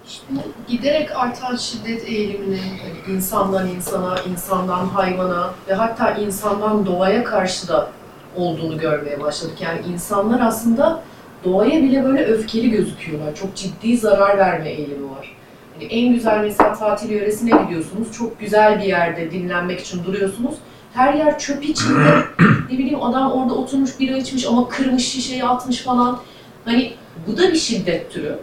Şimdi 0.06 0.40
giderek 0.68 1.16
artan 1.16 1.56
şiddet 1.56 2.04
eğilimini 2.08 2.60
hani 2.60 3.16
insandan 3.16 3.68
insana, 3.68 4.20
insandan 4.20 4.88
hayvana 4.88 5.50
ve 5.68 5.74
hatta 5.74 6.10
insandan 6.10 6.86
doğaya 6.86 7.24
karşı 7.24 7.68
da 7.68 7.90
olduğunu 8.36 8.78
görmeye 8.78 9.20
başladık. 9.20 9.60
Yani 9.60 9.80
insanlar 9.92 10.40
aslında 10.40 11.02
doğaya 11.44 11.82
bile 11.82 12.04
böyle 12.04 12.24
öfkeli 12.24 12.70
gözüküyorlar. 12.70 13.34
Çok 13.34 13.56
ciddi 13.56 13.96
zarar 13.96 14.38
verme 14.38 14.70
eğilimi 14.70 15.10
var. 15.10 15.36
Hani 15.74 15.84
en 15.84 16.14
güzel 16.14 16.40
mesela 16.40 16.72
tatil 16.72 17.10
yöresine 17.10 17.62
gidiyorsunuz. 17.62 18.12
Çok 18.12 18.40
güzel 18.40 18.78
bir 18.78 18.84
yerde 18.84 19.30
dinlenmek 19.30 19.80
için 19.80 20.04
duruyorsunuz. 20.04 20.54
Her 20.94 21.14
yer 21.14 21.38
çöp 21.38 21.64
içinde. 21.64 22.24
ne 22.70 22.78
bileyim 22.78 23.02
adam 23.02 23.32
orada 23.32 23.54
oturmuş 23.54 24.00
bira 24.00 24.16
içmiş 24.16 24.46
ama 24.46 24.68
kırmış 24.68 25.08
şişeyi 25.08 25.44
atmış 25.44 25.82
falan. 25.82 26.20
Hani 26.64 26.92
bu 27.26 27.36
da 27.36 27.52
bir 27.52 27.58
şiddet 27.58 28.12
türü 28.12 28.38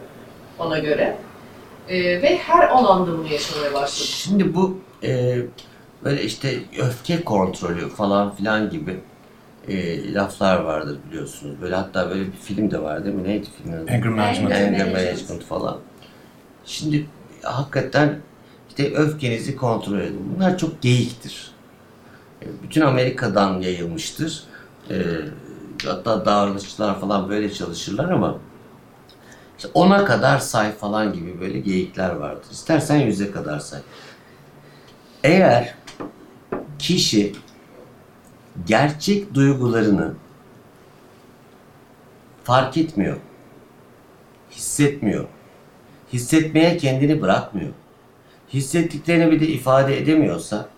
bana 0.59 0.79
göre. 0.79 1.17
Ee, 1.89 2.21
ve 2.21 2.37
her 2.37 2.69
alanda 2.69 3.17
bunu 3.17 3.27
yaşamaya 3.33 3.73
başladık. 3.73 4.11
Şimdi 4.11 4.55
bu 4.55 4.77
e, 5.03 5.37
böyle 6.03 6.23
işte 6.23 6.59
öfke 6.79 7.23
kontrolü 7.23 7.89
falan 7.89 8.35
filan 8.35 8.69
gibi 8.69 8.99
e, 9.67 10.13
laflar 10.13 10.59
vardır 10.59 10.97
biliyorsunuz. 11.09 11.61
Böyle 11.61 11.75
hatta 11.75 12.09
böyle 12.09 12.27
bir 12.27 12.37
film 12.37 12.71
de 12.71 12.81
var 12.81 13.05
değil 13.05 13.15
mi? 13.15 13.23
Neydi 13.23 13.47
filmin 13.57 13.77
adı? 13.77 13.91
Anger 13.91 14.09
management. 14.09 14.51
Anger 14.51 14.71
Management. 14.71 14.93
management 14.93 15.43
falan. 15.43 15.79
Şimdi 16.65 17.07
hakikaten 17.41 18.19
İşte 18.69 18.93
öfkenizi 18.95 19.55
kontrol 19.55 19.99
edin. 19.99 20.33
Bunlar 20.35 20.57
çok 20.57 20.81
geyiktir. 20.81 21.51
E, 22.41 22.45
Bütün 22.63 22.81
Amerika'dan 22.81 23.61
yayılmıştır. 23.61 24.43
E, 24.89 24.95
hatta 25.85 26.25
davranışçılar 26.25 26.99
falan 26.99 27.29
böyle 27.29 27.53
çalışırlar 27.53 28.09
ama 28.09 28.37
işte 29.57 29.69
ona 29.73 30.05
kadar 30.05 30.39
say 30.39 30.71
falan 30.71 31.13
gibi 31.13 31.41
böyle 31.41 31.59
geyikler 31.59 32.09
vardır. 32.09 32.45
İstersen 32.51 32.97
yüze 32.97 33.31
kadar 33.31 33.59
say. 33.59 33.79
Eğer 35.23 35.75
kişi 36.79 37.33
gerçek 38.67 39.33
duygularını 39.33 40.13
fark 42.43 42.77
etmiyor, 42.77 43.17
hissetmiyor, 44.51 45.27
hissetmeye 46.13 46.77
kendini 46.77 47.21
bırakmıyor, 47.21 47.73
hissettiklerini 48.53 49.31
bir 49.31 49.39
de 49.39 49.47
ifade 49.47 50.01
edemiyorsa, 50.01 50.69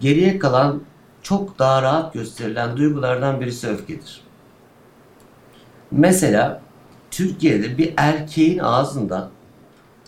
geriye 0.00 0.38
kalan 0.38 0.82
çok 1.22 1.58
daha 1.58 1.82
rahat 1.82 2.14
gösterilen 2.14 2.76
duygulardan 2.76 3.40
birisi 3.40 3.68
öfkedir. 3.68 4.20
Mesela 5.90 6.62
Türkiye'de 7.10 7.78
bir 7.78 7.94
erkeğin 7.96 8.58
ağzından 8.58 9.30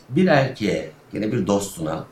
bir 0.08 0.26
erkeğe, 0.26 0.90
yine 1.12 1.32
bir 1.32 1.46
dostuna 1.46 2.04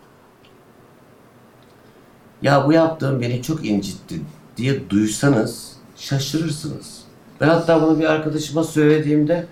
ya 2.43 2.67
bu 2.67 2.73
yaptığın 2.73 3.21
beni 3.21 3.43
çok 3.43 3.67
incitti 3.67 4.21
diye 4.57 4.91
duysanız 4.91 5.77
şaşırırsınız. 5.97 7.05
Ben 7.41 7.49
hatta 7.49 7.83
bunu 7.83 7.99
bir 7.99 8.05
arkadaşıma 8.05 8.65
söylediğimde 8.65 9.47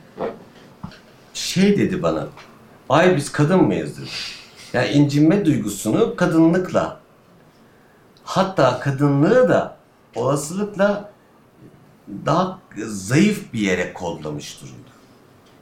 şey 1.35 1.79
dedi 1.79 2.03
bana. 2.03 2.27
Ay 2.89 3.17
biz 3.17 3.33
kadın 3.33 3.63
mıyız 3.65 3.99
dedi. 3.99 4.09
Ya 4.73 4.87
incinme 4.87 5.45
duygusunu 5.45 6.17
kadınlıkla 6.17 7.01
hatta 8.25 8.81
kadınlığı 8.81 9.49
da 9.49 9.77
olasılıkla 10.15 11.11
daha 12.27 12.59
zayıf 12.87 13.53
bir 13.53 13.61
yere 13.61 13.93
kodlamış 13.93 14.61
durumda. 14.61 14.93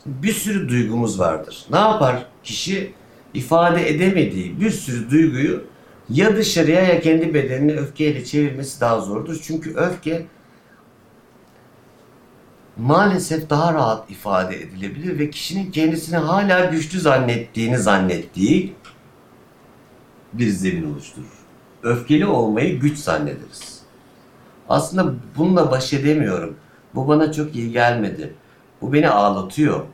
Bir 0.06 0.32
sürü 0.32 0.68
duygumuz 0.68 1.18
vardır. 1.18 1.66
Ne 1.70 1.78
yapar 1.78 2.26
kişi? 2.44 2.94
ifade 3.34 3.90
edemediği 3.90 4.60
bir 4.60 4.70
sürü 4.70 5.10
duyguyu 5.10 5.64
ya 6.10 6.36
dışarıya 6.36 6.82
ya 6.82 7.00
kendi 7.00 7.34
bedenine 7.34 7.72
öfkeyle 7.72 8.24
çevirmesi 8.24 8.80
daha 8.80 9.00
zordur. 9.00 9.40
Çünkü 9.42 9.74
öfke 9.74 10.26
maalesef 12.76 13.50
daha 13.50 13.74
rahat 13.74 14.10
ifade 14.10 14.56
edilebilir 14.62 15.18
ve 15.18 15.30
kişinin 15.30 15.70
kendisini 15.70 16.16
hala 16.16 16.64
güçlü 16.64 17.00
zannettiğini 17.00 17.78
zannettiği 17.78 18.74
bir 20.32 20.48
zemin 20.48 20.92
oluşturur. 20.92 21.40
Öfkeli 21.82 22.26
olmayı 22.26 22.80
güç 22.80 22.98
zannederiz. 22.98 23.80
Aslında 24.68 25.14
bununla 25.36 25.70
baş 25.70 25.92
edemiyorum. 25.92 26.56
Bu 26.94 27.08
bana 27.08 27.32
çok 27.32 27.56
iyi 27.56 27.72
gelmedi. 27.72 28.34
Bu 28.80 28.92
beni 28.92 29.08
ağlatıyor. 29.08 29.84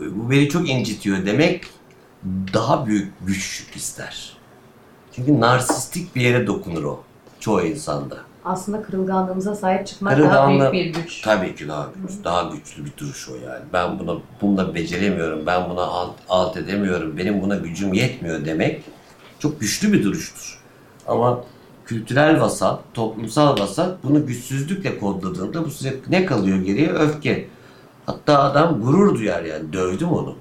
Bu 0.00 0.30
beni 0.30 0.48
çok 0.48 0.68
incitiyor 0.68 1.26
demek 1.26 1.66
daha 2.54 2.86
büyük 2.86 3.12
güç 3.26 3.66
ister. 3.74 4.37
Çünkü 5.18 5.40
narsistik 5.40 6.16
bir 6.16 6.20
yere 6.20 6.46
dokunur 6.46 6.84
o 6.84 7.00
çoğu 7.40 7.62
insanda. 7.62 8.16
Aslında 8.44 8.82
kırılganlığımıza 8.82 9.54
sahip 9.54 9.86
çıkmak 9.86 10.12
daha 10.12 10.20
Kırılganlığı- 10.20 10.72
büyük 10.72 10.96
bir 10.96 11.02
güç. 11.02 11.20
Tabii 11.22 11.54
ki 11.54 11.68
daha 11.68 11.88
güçlü, 12.02 12.24
daha 12.24 12.42
güçlü 12.42 12.84
bir 12.84 12.92
duruş 12.98 13.28
o 13.28 13.34
yani. 13.34 13.64
Ben 13.72 13.98
buna 13.98 14.14
bunda 14.42 14.74
beceremiyorum, 14.74 15.46
ben 15.46 15.70
buna 15.70 15.82
alt, 15.82 16.14
alt 16.28 16.56
edemiyorum, 16.56 17.16
benim 17.16 17.42
buna 17.42 17.56
gücüm 17.56 17.92
yetmiyor 17.92 18.44
demek 18.44 18.82
çok 19.38 19.60
güçlü 19.60 19.92
bir 19.92 20.04
duruştur. 20.04 20.58
Ama 21.06 21.40
kültürel 21.84 22.40
vasat, 22.40 22.80
toplumsal 22.94 23.58
vasat 23.60 24.04
bunu 24.04 24.26
güçsüzlükle 24.26 24.98
kodladığında 24.98 25.64
bu 25.64 25.70
size 25.70 25.96
ne 26.08 26.24
kalıyor 26.26 26.58
geriye? 26.58 26.88
Öfke. 26.92 27.48
Hatta 28.06 28.42
adam 28.42 28.80
gurur 28.82 29.14
duyar 29.18 29.42
yani. 29.42 29.72
Dövdüm 29.72 30.08
onu. 30.12 30.34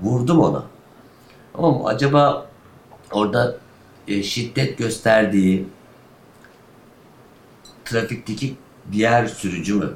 Vurdum 0.00 0.40
ona. 0.40 0.62
Ama 1.54 1.88
acaba 1.88 2.46
orada 3.12 3.56
e, 4.08 4.22
şiddet 4.22 4.78
gösterdiği 4.78 5.66
trafikteki 7.84 8.54
diğer 8.92 9.26
sürücü 9.26 9.74
mü? 9.74 9.92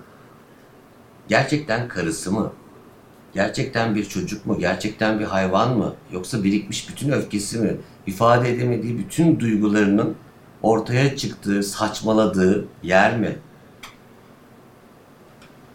Gerçekten 1.28 1.88
karısı 1.88 2.32
mı? 2.32 2.52
Gerçekten 3.34 3.94
bir 3.94 4.04
çocuk 4.08 4.46
mu? 4.46 4.58
Gerçekten 4.58 5.18
bir 5.20 5.24
hayvan 5.24 5.78
mı? 5.78 5.94
Yoksa 6.12 6.44
birikmiş 6.44 6.88
bütün 6.88 7.10
öfkesi 7.10 7.58
mi? 7.58 7.76
İfade 8.06 8.50
edemediği 8.54 8.98
bütün 8.98 9.40
duygularının 9.40 10.16
ortaya 10.62 11.16
çıktığı, 11.16 11.62
saçmaladığı 11.62 12.66
yer 12.82 13.18
mi? 13.18 13.38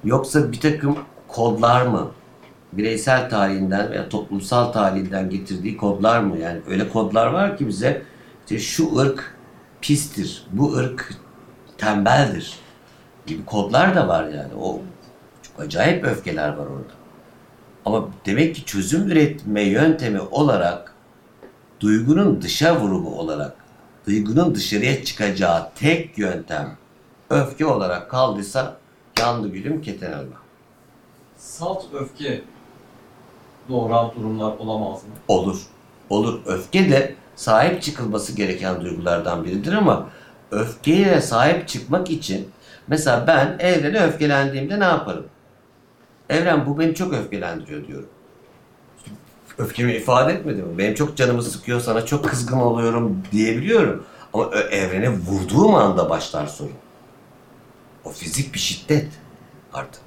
Yoksa 0.03 0.51
bir 0.51 0.59
takım 0.59 0.97
kodlar 1.27 1.85
mı? 1.85 2.11
Bireysel 2.73 3.29
tarihinden 3.29 3.91
veya 3.91 4.09
toplumsal 4.09 4.71
tarihinden 4.71 5.29
getirdiği 5.29 5.77
kodlar 5.77 6.19
mı? 6.19 6.37
Yani 6.37 6.61
öyle 6.67 6.89
kodlar 6.89 7.27
var 7.27 7.57
ki 7.57 7.67
bize 7.67 8.01
işte 8.41 8.59
şu 8.59 8.97
ırk 8.97 9.35
pistir, 9.81 10.47
bu 10.51 10.73
ırk 10.73 11.13
tembeldir 11.77 12.53
gibi 13.25 13.45
kodlar 13.45 13.95
da 13.95 14.07
var 14.07 14.23
yani. 14.27 14.53
O 14.61 14.81
çok 15.41 15.59
acayip 15.59 16.05
öfkeler 16.05 16.49
var 16.49 16.65
orada. 16.65 16.93
Ama 17.85 18.07
demek 18.25 18.55
ki 18.55 18.65
çözüm 18.65 19.07
üretme 19.07 19.61
yöntemi 19.61 20.19
olarak 20.19 20.95
duygunun 21.79 22.41
dışa 22.41 22.79
vurumu 22.79 23.15
olarak 23.15 23.55
duygunun 24.07 24.55
dışarıya 24.55 25.03
çıkacağı 25.03 25.69
tek 25.75 26.17
yöntem 26.17 26.77
öfke 27.29 27.65
olarak 27.65 28.09
kaldıysa 28.09 28.77
yandı 29.19 29.47
gülüm 29.47 29.81
keten 29.81 30.11
elma. 30.11 30.35
Salt 31.37 31.83
öfke 31.93 32.41
doğuran 33.69 34.11
durumlar 34.15 34.51
olamaz 34.59 35.03
mı? 35.03 35.09
Olur. 35.27 35.61
Olur. 36.09 36.39
Öfke 36.45 36.89
de 36.89 37.15
sahip 37.35 37.81
çıkılması 37.81 38.35
gereken 38.35 38.81
duygulardan 38.81 39.43
biridir 39.43 39.73
ama 39.73 40.07
öfkeye 40.51 41.21
sahip 41.21 41.67
çıkmak 41.67 42.09
için 42.11 42.49
mesela 42.87 43.27
ben 43.27 43.55
evrene 43.59 43.99
öfkelendiğimde 43.99 44.79
ne 44.79 44.83
yaparım? 44.83 45.25
Evren 46.29 46.65
bu 46.65 46.79
beni 46.79 46.95
çok 46.95 47.13
öfkelendiriyor 47.13 47.87
diyorum. 47.87 48.09
Öfkemi 49.57 49.93
ifade 49.93 50.33
etmedim 50.33 50.67
mi? 50.67 50.77
Benim 50.77 50.95
çok 50.95 51.17
canımı 51.17 51.43
sıkıyor, 51.43 51.81
sana 51.81 52.05
çok 52.05 52.25
kızgın 52.29 52.57
oluyorum 52.57 53.23
diyebiliyorum. 53.31 54.05
Ama 54.33 54.49
evrene 54.55 55.09
vurduğum 55.09 55.75
anda 55.75 56.09
başlar 56.09 56.47
sorun. 56.47 56.71
O 58.05 58.09
fizik 58.09 58.53
bir 58.53 58.59
şiddet 58.59 59.07
artık. 59.73 60.01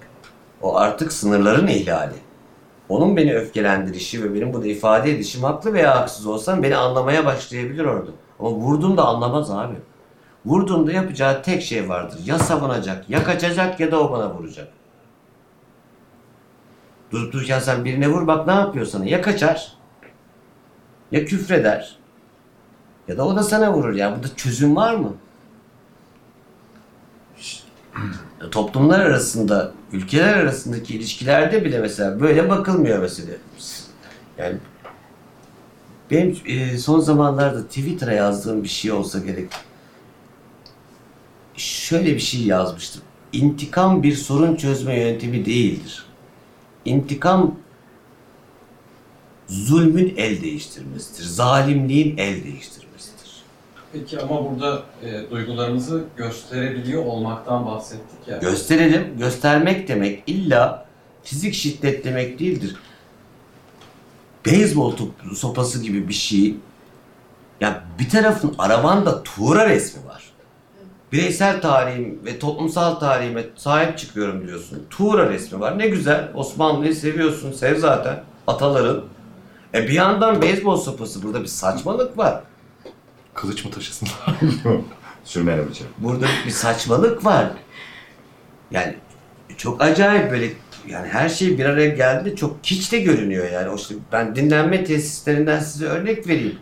O 0.63 0.77
artık 0.77 1.13
sınırların 1.13 1.67
ihlali. 1.67 2.15
Onun 2.95 3.17
beni 3.17 3.35
öfkelendirişi 3.35 4.25
ve 4.25 4.35
benim 4.35 4.53
bunu 4.53 4.67
ifade 4.67 5.11
edişim 5.11 5.43
haklı 5.45 5.73
veya 5.73 5.97
haksız 5.97 6.27
olsam 6.27 6.63
beni 6.63 6.77
anlamaya 6.77 7.25
başlayabilir 7.25 7.85
orada. 7.85 8.11
Ama 8.39 8.51
vurduğumda 8.51 9.05
anlamaz 9.07 9.51
abi. 9.51 9.75
Vurduğunda 10.45 10.93
yapacağı 10.93 11.43
tek 11.43 11.63
şey 11.63 11.89
vardır. 11.89 12.19
Ya 12.25 12.39
savunacak, 12.39 13.11
ya 13.11 13.25
kaçacak 13.25 13.81
ya 13.81 13.93
da 13.93 14.01
o 14.01 14.13
bana 14.13 14.35
vuracak. 14.35 14.69
Durup 17.11 17.33
dururken 17.33 17.59
sen 17.59 17.85
birine 17.85 18.09
vur 18.09 18.27
bak 18.27 18.47
ne 18.47 18.53
yapıyor 18.53 18.87
sana. 18.87 19.05
Ya 19.05 19.23
kaçar, 19.23 19.73
ya 21.13 21.25
küfreder, 21.25 21.97
ya 23.09 23.19
da 23.19 23.27
o 23.27 23.37
da 23.37 23.43
sana 23.43 23.73
vurur. 23.73 23.95
Yani 23.95 24.17
burada 24.17 24.37
çözüm 24.37 24.77
var 24.77 24.95
mı? 24.95 25.15
Ya 28.41 28.51
Toplumlar 28.51 29.01
arasında, 29.01 29.73
ülkeler 29.93 30.35
arasındaki 30.35 30.97
ilişkilerde 30.97 31.65
bile 31.65 31.79
mesela 31.79 32.21
böyle 32.21 32.49
bakılmıyor 32.49 32.99
mesela. 32.99 33.33
Yani 34.39 34.57
benim 36.11 36.37
e, 36.47 36.79
son 36.79 37.01
zamanlarda 37.01 37.67
Twitter'a 37.67 38.13
yazdığım 38.13 38.63
bir 38.63 38.69
şey 38.69 38.93
olsa 38.93 39.19
gerek. 39.19 39.49
Şöyle 41.57 42.15
bir 42.15 42.21
şey 42.21 42.43
yazmıştım. 42.43 43.03
İntikam 43.33 44.03
bir 44.03 44.15
sorun 44.15 44.57
çözme 44.57 45.01
yöntemi 45.01 45.47
değildir. 45.47 46.07
İntikam 46.85 47.55
zulmün 49.49 50.15
el 50.17 50.43
değiştirmesidir. 50.43 51.25
Zalimliğin 51.25 52.17
el 52.17 52.45
değiştirmesidir. 52.45 52.84
Peki 53.95 54.21
ama 54.21 54.51
burada 54.51 54.83
e, 55.03 55.31
duygularımızı 55.31 56.05
gösterebiliyor 56.17 57.05
olmaktan 57.05 57.67
bahsettik 57.67 58.29
ya. 58.29 58.39
Gösterelim. 58.39 59.19
Göstermek 59.19 59.89
demek 59.89 60.23
illa 60.27 60.87
fizik 61.23 61.55
şiddet 61.55 62.05
demek 62.05 62.39
değildir. 62.39 62.77
Beyzbol 64.47 64.97
top- 64.97 65.37
sopası 65.37 65.83
gibi 65.83 66.09
bir 66.09 66.15
şey. 66.15 66.57
Ya 67.61 67.85
bir 67.99 68.09
tarafın 68.09 68.55
arabanda 68.59 69.23
tuğra 69.23 69.69
resmi 69.69 70.07
var. 70.09 70.25
Bireysel 71.13 71.61
tarihim 71.61 72.21
ve 72.25 72.39
toplumsal 72.39 72.95
tarihime 72.95 73.45
sahip 73.57 73.99
çıkıyorum 73.99 74.47
diyorsun. 74.47 74.87
Tuğra 74.91 75.31
resmi 75.31 75.61
var. 75.61 75.79
Ne 75.79 75.89
güzel. 75.89 76.29
Osmanlı'yı 76.35 76.95
seviyorsun. 76.95 77.53
Sev 77.53 77.79
zaten. 77.79 78.23
Ataların. 78.47 79.05
E 79.75 79.83
bir 79.83 79.93
yandan 79.93 80.43
beyzbol 80.43 80.77
sopası 80.77 81.23
burada 81.23 81.43
bir 81.43 81.47
saçmalık 81.47 82.19
var. 82.19 82.43
Kılıç 83.35 83.65
mı 83.65 83.71
taşısın? 83.71 84.09
Sürmeyelim 85.25 85.69
bıçağı. 85.71 85.89
Burada 85.99 86.27
bir 86.47 86.51
saçmalık 86.51 87.25
var. 87.25 87.47
Yani 88.71 88.95
çok 89.57 89.83
acayip 89.83 90.31
böyle 90.31 90.53
yani 90.89 91.09
her 91.09 91.29
şey 91.29 91.59
bir 91.59 91.65
araya 91.65 91.89
geldiğinde 91.89 92.37
çok 92.37 92.57
hiç 92.63 92.93
de 92.93 92.99
görünüyor 92.99 93.51
yani. 93.51 93.69
O 93.69 93.77
işte 93.77 93.95
ben 94.13 94.37
dinlenme 94.37 94.85
tesislerinden 94.85 95.61
size 95.61 95.87
örnek 95.87 96.29
vereyim. 96.29 96.59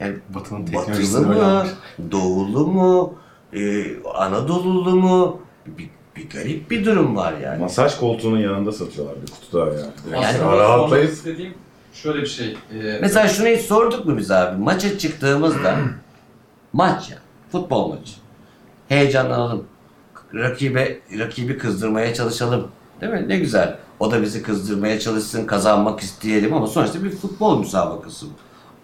Yani 0.00 0.16
Batı'nın 0.34 0.72
batılı 0.74 1.26
mı, 1.26 1.66
doğulu 2.12 2.66
mu, 2.66 3.18
e, 3.52 3.84
Anadolulu 4.14 4.96
mu 4.96 5.40
bir, 5.66 5.90
bir 6.16 6.30
garip 6.30 6.70
bir 6.70 6.84
durum 6.84 7.16
var 7.16 7.34
yani. 7.42 7.60
Masaj 7.60 7.98
koltuğunun 7.98 8.38
yanında 8.38 8.72
satıyorlar 8.72 9.14
bir 9.26 9.32
kutuda 9.32 9.66
yani. 9.66 9.80
Yani- 10.12 10.26
Aslında 10.26 10.56
rahatlayıp 10.56 11.12
istediğim 11.12 11.54
şöyle 11.94 12.20
bir 12.22 12.26
şey. 12.26 12.46
e, 12.72 12.98
Mesela 13.00 13.28
şunu 13.28 13.46
hiç 13.48 13.60
sorduk 13.60 14.06
mu 14.06 14.16
biz 14.18 14.30
abi? 14.30 14.62
Maça 14.62 14.98
çıktığımızda 14.98 15.76
maç 16.76 17.10
ya, 17.10 17.18
futbol 17.52 17.88
maçı. 17.88 18.12
Heyecanlanalım. 18.88 19.64
Rakibe, 20.34 21.00
rakibi 21.18 21.58
kızdırmaya 21.58 22.14
çalışalım. 22.14 22.68
Değil 23.00 23.12
mi? 23.12 23.24
Ne 23.28 23.38
güzel. 23.38 23.78
O 24.00 24.10
da 24.10 24.22
bizi 24.22 24.42
kızdırmaya 24.42 25.00
çalışsın, 25.00 25.46
kazanmak 25.46 26.00
isteyelim 26.00 26.54
ama 26.54 26.66
sonuçta 26.66 27.04
bir 27.04 27.10
futbol 27.10 27.58
müsabakası. 27.58 28.26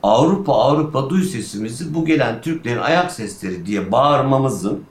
Avrupa 0.02 0.54
Avrupa 0.54 1.10
duy 1.10 1.24
sesimizi 1.24 1.94
bu 1.94 2.04
gelen 2.04 2.40
Türklerin 2.40 2.78
ayak 2.78 3.12
sesleri 3.12 3.66
diye 3.66 3.92
bağırmamızın 3.92 4.84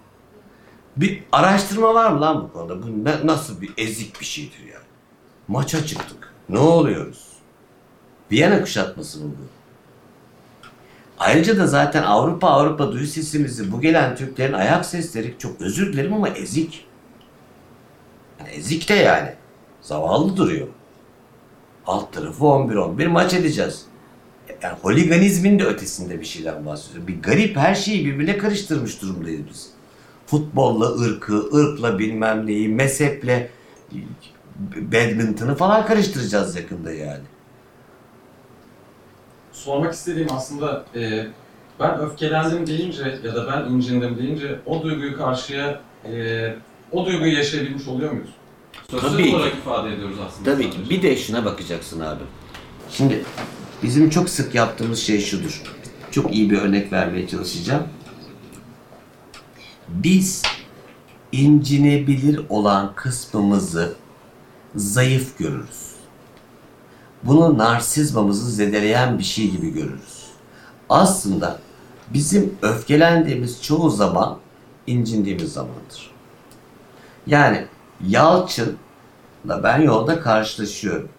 bir 0.97 1.23
araştırma 1.31 1.93
var 1.93 2.11
mı 2.11 2.21
lan 2.21 2.43
bu 2.43 2.53
konuda? 2.53 2.83
Bu 2.83 3.05
ne- 3.05 3.27
nasıl 3.27 3.61
bir 3.61 3.73
ezik 3.77 4.19
bir 4.19 4.25
şeydir 4.25 4.59
yani? 4.59 4.85
Maça 5.47 5.85
çıktık. 5.85 6.33
Ne 6.49 6.59
oluyoruz? 6.59 7.27
Viyana 8.31 8.61
kuşatması 8.61 9.19
mı 9.19 9.31
bu? 9.39 9.60
Ayrıca 11.21 11.57
da 11.57 11.67
zaten 11.67 12.03
Avrupa 12.03 12.47
Avrupa 12.47 12.91
duyu 12.91 13.07
sesimizi 13.07 13.71
bu 13.71 13.81
gelen 13.81 14.15
Türklerin 14.15 14.53
ayak 14.53 14.85
sesleri 14.85 15.35
çok 15.37 15.61
özür 15.61 15.93
dilerim 15.93 16.13
ama 16.13 16.29
ezik. 16.29 16.85
Yani 18.39 18.49
ezik 18.49 18.89
de 18.89 18.93
yani. 18.93 19.33
Zavallı 19.81 20.37
duruyor. 20.37 20.67
Alt 21.85 22.13
tarafı 22.13 22.43
11-11 22.43 23.07
maç 23.07 23.33
edeceğiz. 23.33 23.85
Yani 24.61 24.77
holiganizmin 24.81 25.59
de 25.59 25.65
ötesinde 25.65 26.19
bir 26.19 26.25
şeyden 26.25 26.65
bahsediyor. 26.65 27.07
Bir 27.07 27.21
garip 27.21 27.57
her 27.57 27.75
şeyi 27.75 28.05
birbirine 28.05 28.37
karıştırmış 28.37 29.01
durumdayız 29.01 29.41
biz. 29.49 29.69
Futbolla 30.25 30.85
ırkı, 30.85 31.57
ırkla 31.57 31.99
bilmem 31.99 32.45
neyi, 32.45 32.69
mezheple 32.69 33.49
badminton'ı 34.75 35.55
falan 35.55 35.85
karıştıracağız 35.85 36.55
yakında 36.55 36.91
yani. 36.91 37.23
Sormak 39.63 39.93
istediğim 39.93 40.27
aslında 40.31 40.85
e, 40.95 41.27
ben 41.79 41.99
öfkelendim 41.99 42.67
deyince 42.67 43.19
ya 43.23 43.35
da 43.35 43.47
ben 43.47 43.73
incindim 43.73 44.17
deyince 44.17 44.59
o 44.65 44.83
duyguyu 44.83 45.17
karşıya 45.17 45.81
e, 46.05 46.55
o 46.91 47.05
duyguyu 47.05 47.33
yaşayabilmiş 47.33 47.87
oluyor 47.87 48.11
muyuz? 48.11 48.29
Sözsüz 48.91 49.11
Tabii 49.11 49.29
ki. 49.29 49.35
olarak 49.35 49.53
ifade 49.53 49.93
ediyoruz 49.93 50.17
aslında. 50.27 50.53
Tabii 50.53 50.69
ki. 50.69 50.75
sadece. 50.77 50.89
Bir 50.89 51.01
de 51.01 51.17
şuna 51.17 51.45
bakacaksın 51.45 51.99
abi. 51.99 52.23
Şimdi 52.89 53.23
bizim 53.83 54.09
çok 54.09 54.29
sık 54.29 54.55
yaptığımız 54.55 54.99
şey 54.99 55.21
şudur. 55.21 55.61
Çok 56.11 56.33
iyi 56.35 56.49
bir 56.51 56.57
örnek 56.57 56.93
vermeye 56.93 57.27
çalışacağım. 57.27 57.83
Biz 59.87 60.41
incinebilir 61.31 62.41
olan 62.49 62.95
kısmımızı 62.95 63.93
zayıf 64.75 65.37
görürüz. 65.37 65.90
Bunu 67.23 67.57
narsizmamızı 67.57 68.51
zedeleyen 68.51 69.19
bir 69.19 69.23
şey 69.23 69.51
gibi 69.51 69.73
görürüz. 69.73 70.25
Aslında 70.89 71.59
bizim 72.13 72.55
öfkelendiğimiz 72.61 73.61
çoğu 73.61 73.89
zaman 73.89 74.37
incindiğimiz 74.87 75.53
zamandır. 75.53 76.11
Yani 77.27 77.65
Yalçın'la 78.07 79.63
ben 79.63 79.81
yolda 79.81 80.19
karşılaşıyorum. 80.19 81.09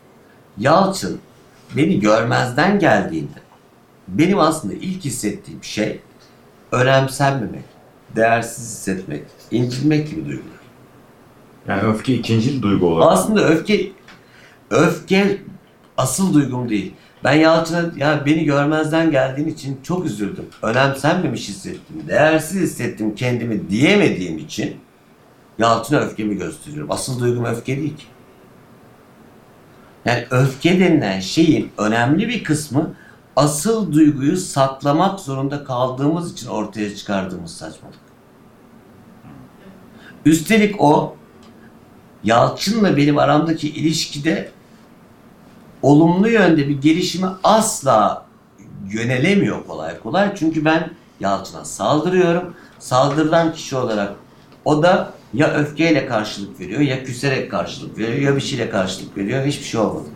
Yalçın 0.58 1.20
beni 1.76 2.00
görmezden 2.00 2.78
geldiğinde 2.78 3.38
benim 4.08 4.38
aslında 4.38 4.74
ilk 4.74 5.04
hissettiğim 5.04 5.64
şey 5.64 6.00
önemsenmemek, 6.72 7.64
değersiz 8.16 8.64
hissetmek, 8.64 9.22
incinmek 9.50 10.10
gibi 10.10 10.24
duygular. 10.24 10.62
Yani 11.68 11.82
öfke 11.82 12.14
ikinci 12.14 12.62
duygu 12.62 12.86
olarak. 12.86 13.12
Aslında 13.12 13.48
öfke 13.48 13.92
öfke 14.70 15.42
asıl 15.96 16.34
duygum 16.34 16.68
değil. 16.68 16.94
Ben 17.24 17.32
Yalçın'a 17.32 17.90
ya 17.96 18.22
beni 18.26 18.44
görmezden 18.44 19.10
geldiğin 19.10 19.48
için 19.48 19.80
çok 19.82 20.06
üzüldüm. 20.06 20.46
Önemsenmemiş 20.62 21.48
hissettim. 21.48 22.04
Değersiz 22.08 22.60
hissettim 22.62 23.14
kendimi 23.14 23.70
diyemediğim 23.70 24.38
için 24.38 24.76
Yalçın'a 25.58 26.00
öfkemi 26.00 26.36
gösteriyorum. 26.36 26.90
Asıl 26.90 27.20
duygum 27.20 27.44
öfke 27.44 27.76
değil 27.76 27.96
ki. 27.96 28.04
Yani 30.04 30.26
öfke 30.30 30.80
denilen 30.80 31.20
şeyin 31.20 31.70
önemli 31.78 32.28
bir 32.28 32.44
kısmı 32.44 32.94
asıl 33.36 33.92
duyguyu 33.92 34.36
saklamak 34.36 35.20
zorunda 35.20 35.64
kaldığımız 35.64 36.32
için 36.32 36.48
ortaya 36.48 36.96
çıkardığımız 36.96 37.56
saçmalık. 37.56 37.98
Üstelik 40.24 40.80
o 40.80 41.16
Yalçın'la 42.24 42.96
benim 42.96 43.18
aramdaki 43.18 43.70
ilişkide 43.70 44.50
olumlu 45.82 46.28
yönde 46.28 46.68
bir 46.68 46.80
gelişimi 46.80 47.28
asla 47.44 48.26
yönelemiyor 48.90 49.66
kolay 49.66 50.00
kolay. 50.00 50.34
Çünkü 50.34 50.64
ben 50.64 50.90
Yalçın'a 51.20 51.64
saldırıyorum. 51.64 52.54
Saldırılan 52.78 53.52
kişi 53.52 53.76
olarak 53.76 54.14
o 54.64 54.82
da 54.82 55.12
ya 55.34 55.54
öfkeyle 55.54 56.06
karşılık 56.06 56.60
veriyor 56.60 56.80
ya 56.80 57.04
küserek 57.04 57.50
karşılık 57.50 57.98
veriyor 57.98 58.18
ya 58.18 58.36
bir 58.36 58.40
şeyle 58.40 58.70
karşılık 58.70 59.16
veriyor. 59.16 59.46
Hiçbir 59.46 59.64
şey 59.64 59.80
olmadı. 59.80 60.08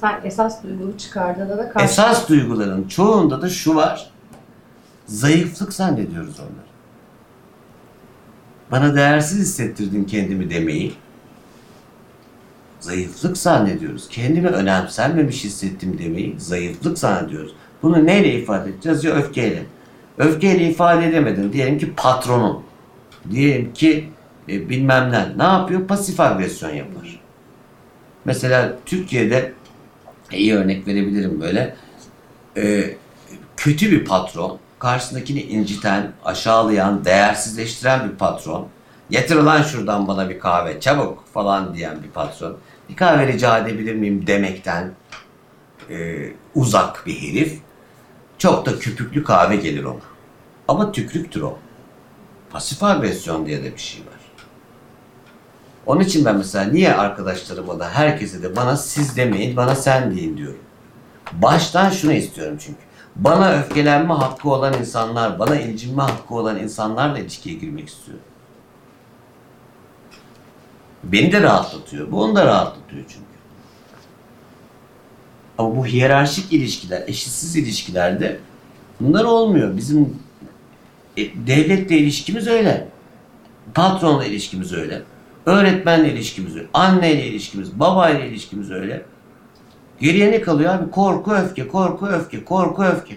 Sen 0.00 0.20
esas 0.24 0.62
duygunu 0.62 0.98
çıkardığında 0.98 1.58
da 1.58 1.70
karşı... 1.70 1.84
Esas 1.84 2.28
duyguların 2.28 2.88
çoğunda 2.88 3.42
da 3.42 3.48
şu 3.48 3.74
var. 3.74 4.10
Zayıflık 5.06 5.72
zannediyoruz 5.72 6.40
onları. 6.40 6.74
Bana 8.70 8.94
değersiz 8.94 9.38
hissettirdin 9.38 10.04
kendimi 10.04 10.50
demeyi. 10.50 10.94
Zayıflık 12.84 13.38
zannediyoruz. 13.38 14.08
Kendimi 14.08 14.48
önemsenmemiş 14.48 15.44
hissettim 15.44 15.98
demeyi 15.98 16.34
zayıflık 16.38 16.98
zannediyoruz. 16.98 17.54
Bunu 17.82 18.06
neyle 18.06 18.34
ifade 18.34 18.70
edeceğiz? 18.70 19.04
Ya 19.04 19.12
öfkeyle. 19.12 19.62
Öfkeyle 20.18 20.70
ifade 20.70 21.06
edemedin. 21.06 21.52
Diyelim 21.52 21.78
ki 21.78 21.94
patronun. 21.96 22.62
Diyelim 23.30 23.72
ki 23.72 24.10
e, 24.48 24.68
bilmem 24.68 25.12
ne. 25.12 25.38
Ne 25.38 25.42
yapıyor? 25.42 25.86
Pasif 25.86 26.20
agresyon 26.20 26.70
yapar. 26.70 27.20
Mesela 28.24 28.76
Türkiye'de 28.86 29.52
iyi 30.32 30.54
örnek 30.54 30.86
verebilirim 30.86 31.40
böyle. 31.40 31.76
Ee, 32.56 32.96
kötü 33.56 33.90
bir 33.90 34.04
patron, 34.04 34.58
karşısındakini 34.78 35.42
inciten, 35.42 36.12
aşağılayan, 36.24 37.04
değersizleştiren 37.04 38.10
bir 38.10 38.16
patron, 38.16 38.68
getir 39.10 39.36
lan 39.36 39.62
şuradan 39.62 40.08
bana 40.08 40.28
bir 40.28 40.38
kahve 40.38 40.80
çabuk 40.80 41.24
falan 41.34 41.74
diyen 41.74 42.02
bir 42.02 42.08
patron, 42.08 42.56
bir 42.88 42.96
kahve 42.96 43.26
rica 43.26 43.58
edebilir 43.58 43.94
miyim 43.94 44.26
demekten 44.26 44.92
e, 45.90 46.26
uzak 46.54 47.06
bir 47.06 47.14
herif, 47.14 47.58
çok 48.38 48.66
da 48.66 48.78
köpüklü 48.78 49.24
kahve 49.24 49.56
gelir 49.56 49.84
ona. 49.84 50.00
Ama 50.68 50.92
tükrüktür 50.92 51.42
o. 51.42 51.58
Pasif 52.50 52.82
agresyon 52.82 53.46
diye 53.46 53.64
de 53.64 53.72
bir 53.72 53.80
şey 53.80 54.00
var. 54.00 54.14
Onun 55.86 56.00
için 56.00 56.24
ben 56.24 56.36
mesela 56.36 56.64
niye 56.64 56.94
arkadaşlarıma 56.94 57.78
da 57.78 57.90
herkese 57.90 58.42
de 58.42 58.56
bana 58.56 58.76
siz 58.76 59.16
demeyin, 59.16 59.56
bana 59.56 59.74
sen 59.74 60.16
deyin 60.16 60.36
diyorum. 60.36 60.60
Baştan 61.32 61.90
şunu 61.90 62.12
istiyorum 62.12 62.56
çünkü. 62.60 62.78
Bana 63.16 63.52
öfkelenme 63.52 64.14
hakkı 64.14 64.50
olan 64.50 64.74
insanlar, 64.74 65.38
bana 65.38 65.56
incinme 65.56 66.02
hakkı 66.02 66.34
olan 66.34 66.58
insanlarla 66.58 67.18
ilişkiye 67.18 67.54
girmek 67.54 67.88
istiyorum. 67.88 68.24
Beni 71.12 71.32
de 71.32 71.42
rahatlatıyor. 71.42 72.12
Bu 72.12 72.22
onu 72.22 72.36
da 72.36 72.46
rahatlatıyor 72.46 73.02
çünkü. 73.08 73.24
Ama 75.58 75.76
bu 75.76 75.86
hiyerarşik 75.86 76.52
ilişkiler, 76.52 77.02
eşitsiz 77.06 77.56
ilişkilerde 77.56 78.40
bunlar 79.00 79.24
olmuyor. 79.24 79.76
Bizim 79.76 80.16
e, 81.16 81.22
devletle 81.46 81.98
ilişkimiz 81.98 82.46
öyle. 82.46 82.88
Patronla 83.74 84.24
ilişkimiz 84.24 84.72
öyle. 84.72 85.02
Öğretmenle 85.46 86.12
ilişkimiz 86.12 86.56
öyle. 86.56 86.66
Anneyle 86.74 87.26
ilişkimiz, 87.26 87.80
babayla 87.80 88.24
ilişkimiz 88.24 88.70
öyle. 88.70 89.02
Geriye 90.00 90.30
ne 90.30 90.40
kalıyor 90.40 90.74
abi? 90.74 90.90
Korku, 90.90 91.34
öfke, 91.34 91.68
korku, 91.68 92.06
öfke, 92.06 92.44
korku, 92.44 92.84
öfke. 92.84 93.16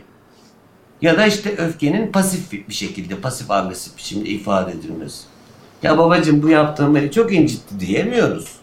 Ya 1.02 1.17
da 1.17 1.26
işte 1.26 1.58
öfkenin 1.58 2.12
pasif 2.12 2.52
bir 2.52 2.73
şekilde, 2.73 3.15
pasif 3.15 3.52
agresif 3.52 3.97
biçimde 3.97 4.30
ifade 4.30 4.71
edilmesi. 4.71 5.23
Ya 5.84 5.98
babacığım 5.98 6.44
bu 6.44 6.50
yaptığın 6.50 6.96
beni 6.96 7.12
çok 7.12 7.34
incitti 7.34 7.80
diyemiyoruz. 7.80 8.56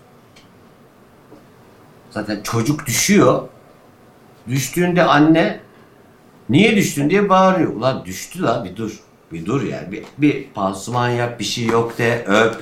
Zaten 2.11 2.43
çocuk 2.43 2.87
düşüyor. 2.87 3.49
Düştüğünde 4.49 5.03
anne 5.03 5.61
niye 6.49 6.77
düştün 6.77 7.11
diye 7.11 7.29
bağırıyor. 7.29 7.75
Ulan 7.75 8.05
düştü 8.05 8.43
la 8.43 8.65
bir 8.65 8.77
dur. 8.77 9.01
Bir 9.33 9.47
dur 9.47 9.63
yani. 9.63 9.93
Bir, 9.93 10.05
bir 10.19 10.49
pansuman 10.55 11.09
yap 11.09 11.41
bir 11.41 11.45
şey 11.45 11.67
yok 11.67 11.99
de 11.99 12.25
öp. 12.27 12.57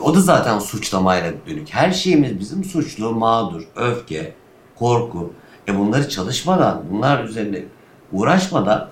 O 0.00 0.14
da 0.14 0.20
zaten 0.20 0.58
suçlamayla 0.58 1.32
dönük. 1.46 1.74
Her 1.74 1.92
şeyimiz 1.92 2.40
bizim 2.40 2.64
suçlu, 2.64 3.12
mağdur, 3.12 3.62
öfke, 3.76 4.34
korku. 4.76 5.32
E 5.68 5.78
bunları 5.78 6.08
çalışmadan, 6.08 6.82
bunlar 6.90 7.24
üzerinde 7.24 7.64
uğraşmadan 8.12 8.90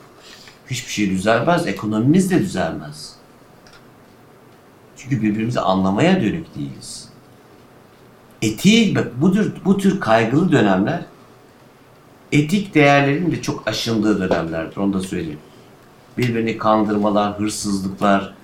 hiçbir 0.70 0.92
şey 0.92 1.10
düzelmez. 1.10 1.66
Ekonomimiz 1.66 2.30
de 2.30 2.38
düzelmez. 2.38 3.17
Çünkü 5.08 5.22
birbirimizi 5.22 5.60
anlamaya 5.60 6.20
dönük 6.20 6.54
değiliz. 6.54 7.08
Etiği, 8.42 8.94
bak 8.94 9.06
bu 9.20 9.32
tür, 9.32 9.52
bu 9.64 9.78
tür 9.78 10.00
kaygılı 10.00 10.52
dönemler 10.52 11.04
etik 12.32 12.74
değerlerin 12.74 13.30
de 13.32 13.42
çok 13.42 13.68
aşındığı 13.68 14.20
dönemlerdir. 14.20 14.76
Onu 14.76 14.92
da 14.92 15.00
söyleyeyim. 15.00 15.38
Birbirini 16.18 16.58
kandırmalar, 16.58 17.38
hırsızlıklar, 17.38 18.34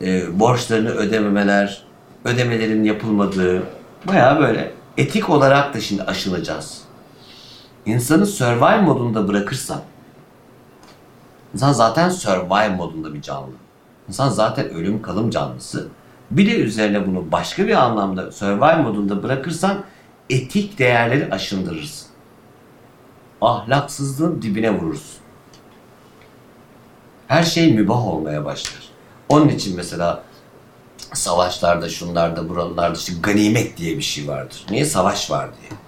e, 0.00 0.40
borçlarını 0.40 0.90
ödememeler, 0.90 1.82
ödemelerin 2.24 2.84
yapılmadığı, 2.84 3.62
bayağı 4.08 4.40
böyle 4.40 4.72
etik 4.96 5.30
olarak 5.30 5.74
da 5.74 5.80
şimdi 5.80 6.02
aşılacağız. 6.02 6.82
İnsanı 7.86 8.26
survive 8.26 8.80
modunda 8.80 9.28
bırakırsan, 9.28 9.80
insan 11.54 11.72
zaten 11.72 12.08
survive 12.08 12.68
modunda 12.68 13.14
bir 13.14 13.22
canlı. 13.22 13.52
İnsan 14.08 14.28
zaten 14.28 14.70
ölüm 14.70 15.02
kalım 15.02 15.30
canlısı. 15.30 15.88
Bir 16.30 16.46
de 16.46 16.56
üzerine 16.56 17.06
bunu 17.06 17.32
başka 17.32 17.66
bir 17.66 17.74
anlamda 17.74 18.32
survive 18.32 18.76
modunda 18.76 19.22
bırakırsan 19.22 19.84
etik 20.30 20.78
değerleri 20.78 21.30
aşındırırsın. 21.30 22.08
Ahlaksızlığın 23.40 24.42
dibine 24.42 24.70
vurursun. 24.78 25.18
Her 27.28 27.42
şey 27.42 27.72
mübah 27.72 28.06
olmaya 28.06 28.44
başlar. 28.44 28.88
Onun 29.28 29.48
için 29.48 29.76
mesela 29.76 30.22
savaşlarda, 31.12 31.88
şunlarda, 31.88 32.48
buralarda 32.48 32.98
işte 32.98 33.12
ganimet 33.22 33.76
diye 33.76 33.96
bir 33.96 34.02
şey 34.02 34.28
vardır. 34.28 34.66
Niye? 34.70 34.84
Savaş 34.84 35.30
var 35.30 35.48
diye. 35.60 35.78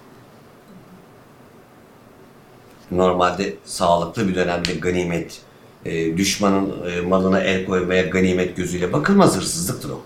Normalde 2.90 3.54
sağlıklı 3.64 4.28
bir 4.28 4.34
dönemde 4.34 4.74
ganimet, 4.74 5.40
e, 5.84 6.16
düşmanın 6.16 6.90
e, 6.90 7.00
malına 7.00 7.40
el 7.40 7.66
koymaya 7.66 8.02
ganimet 8.02 8.56
gözüyle 8.56 8.92
bakılmaz 8.92 9.36
hırsızlıktır 9.36 9.90
o. 9.90 10.00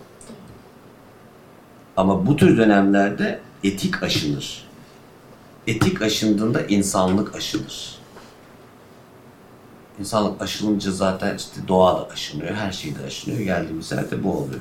Ama 1.96 2.26
bu 2.26 2.36
tür 2.36 2.56
dönemlerde 2.56 3.40
etik 3.64 4.02
aşınır. 4.02 4.64
Etik 5.66 6.02
aşındığında 6.02 6.62
insanlık 6.62 7.36
aşınır. 7.36 7.98
İnsanlık 9.98 10.42
aşılınca 10.42 10.90
zaten 10.92 11.36
işte 11.36 11.60
doğa 11.68 12.00
da 12.00 12.08
aşınıyor, 12.12 12.54
her 12.54 12.72
şey 12.72 12.94
de 12.96 13.04
aşınıyor. 13.06 13.40
Geldiğimiz 13.40 13.92
yerde 13.92 14.24
bu 14.24 14.36
oluyor. 14.36 14.60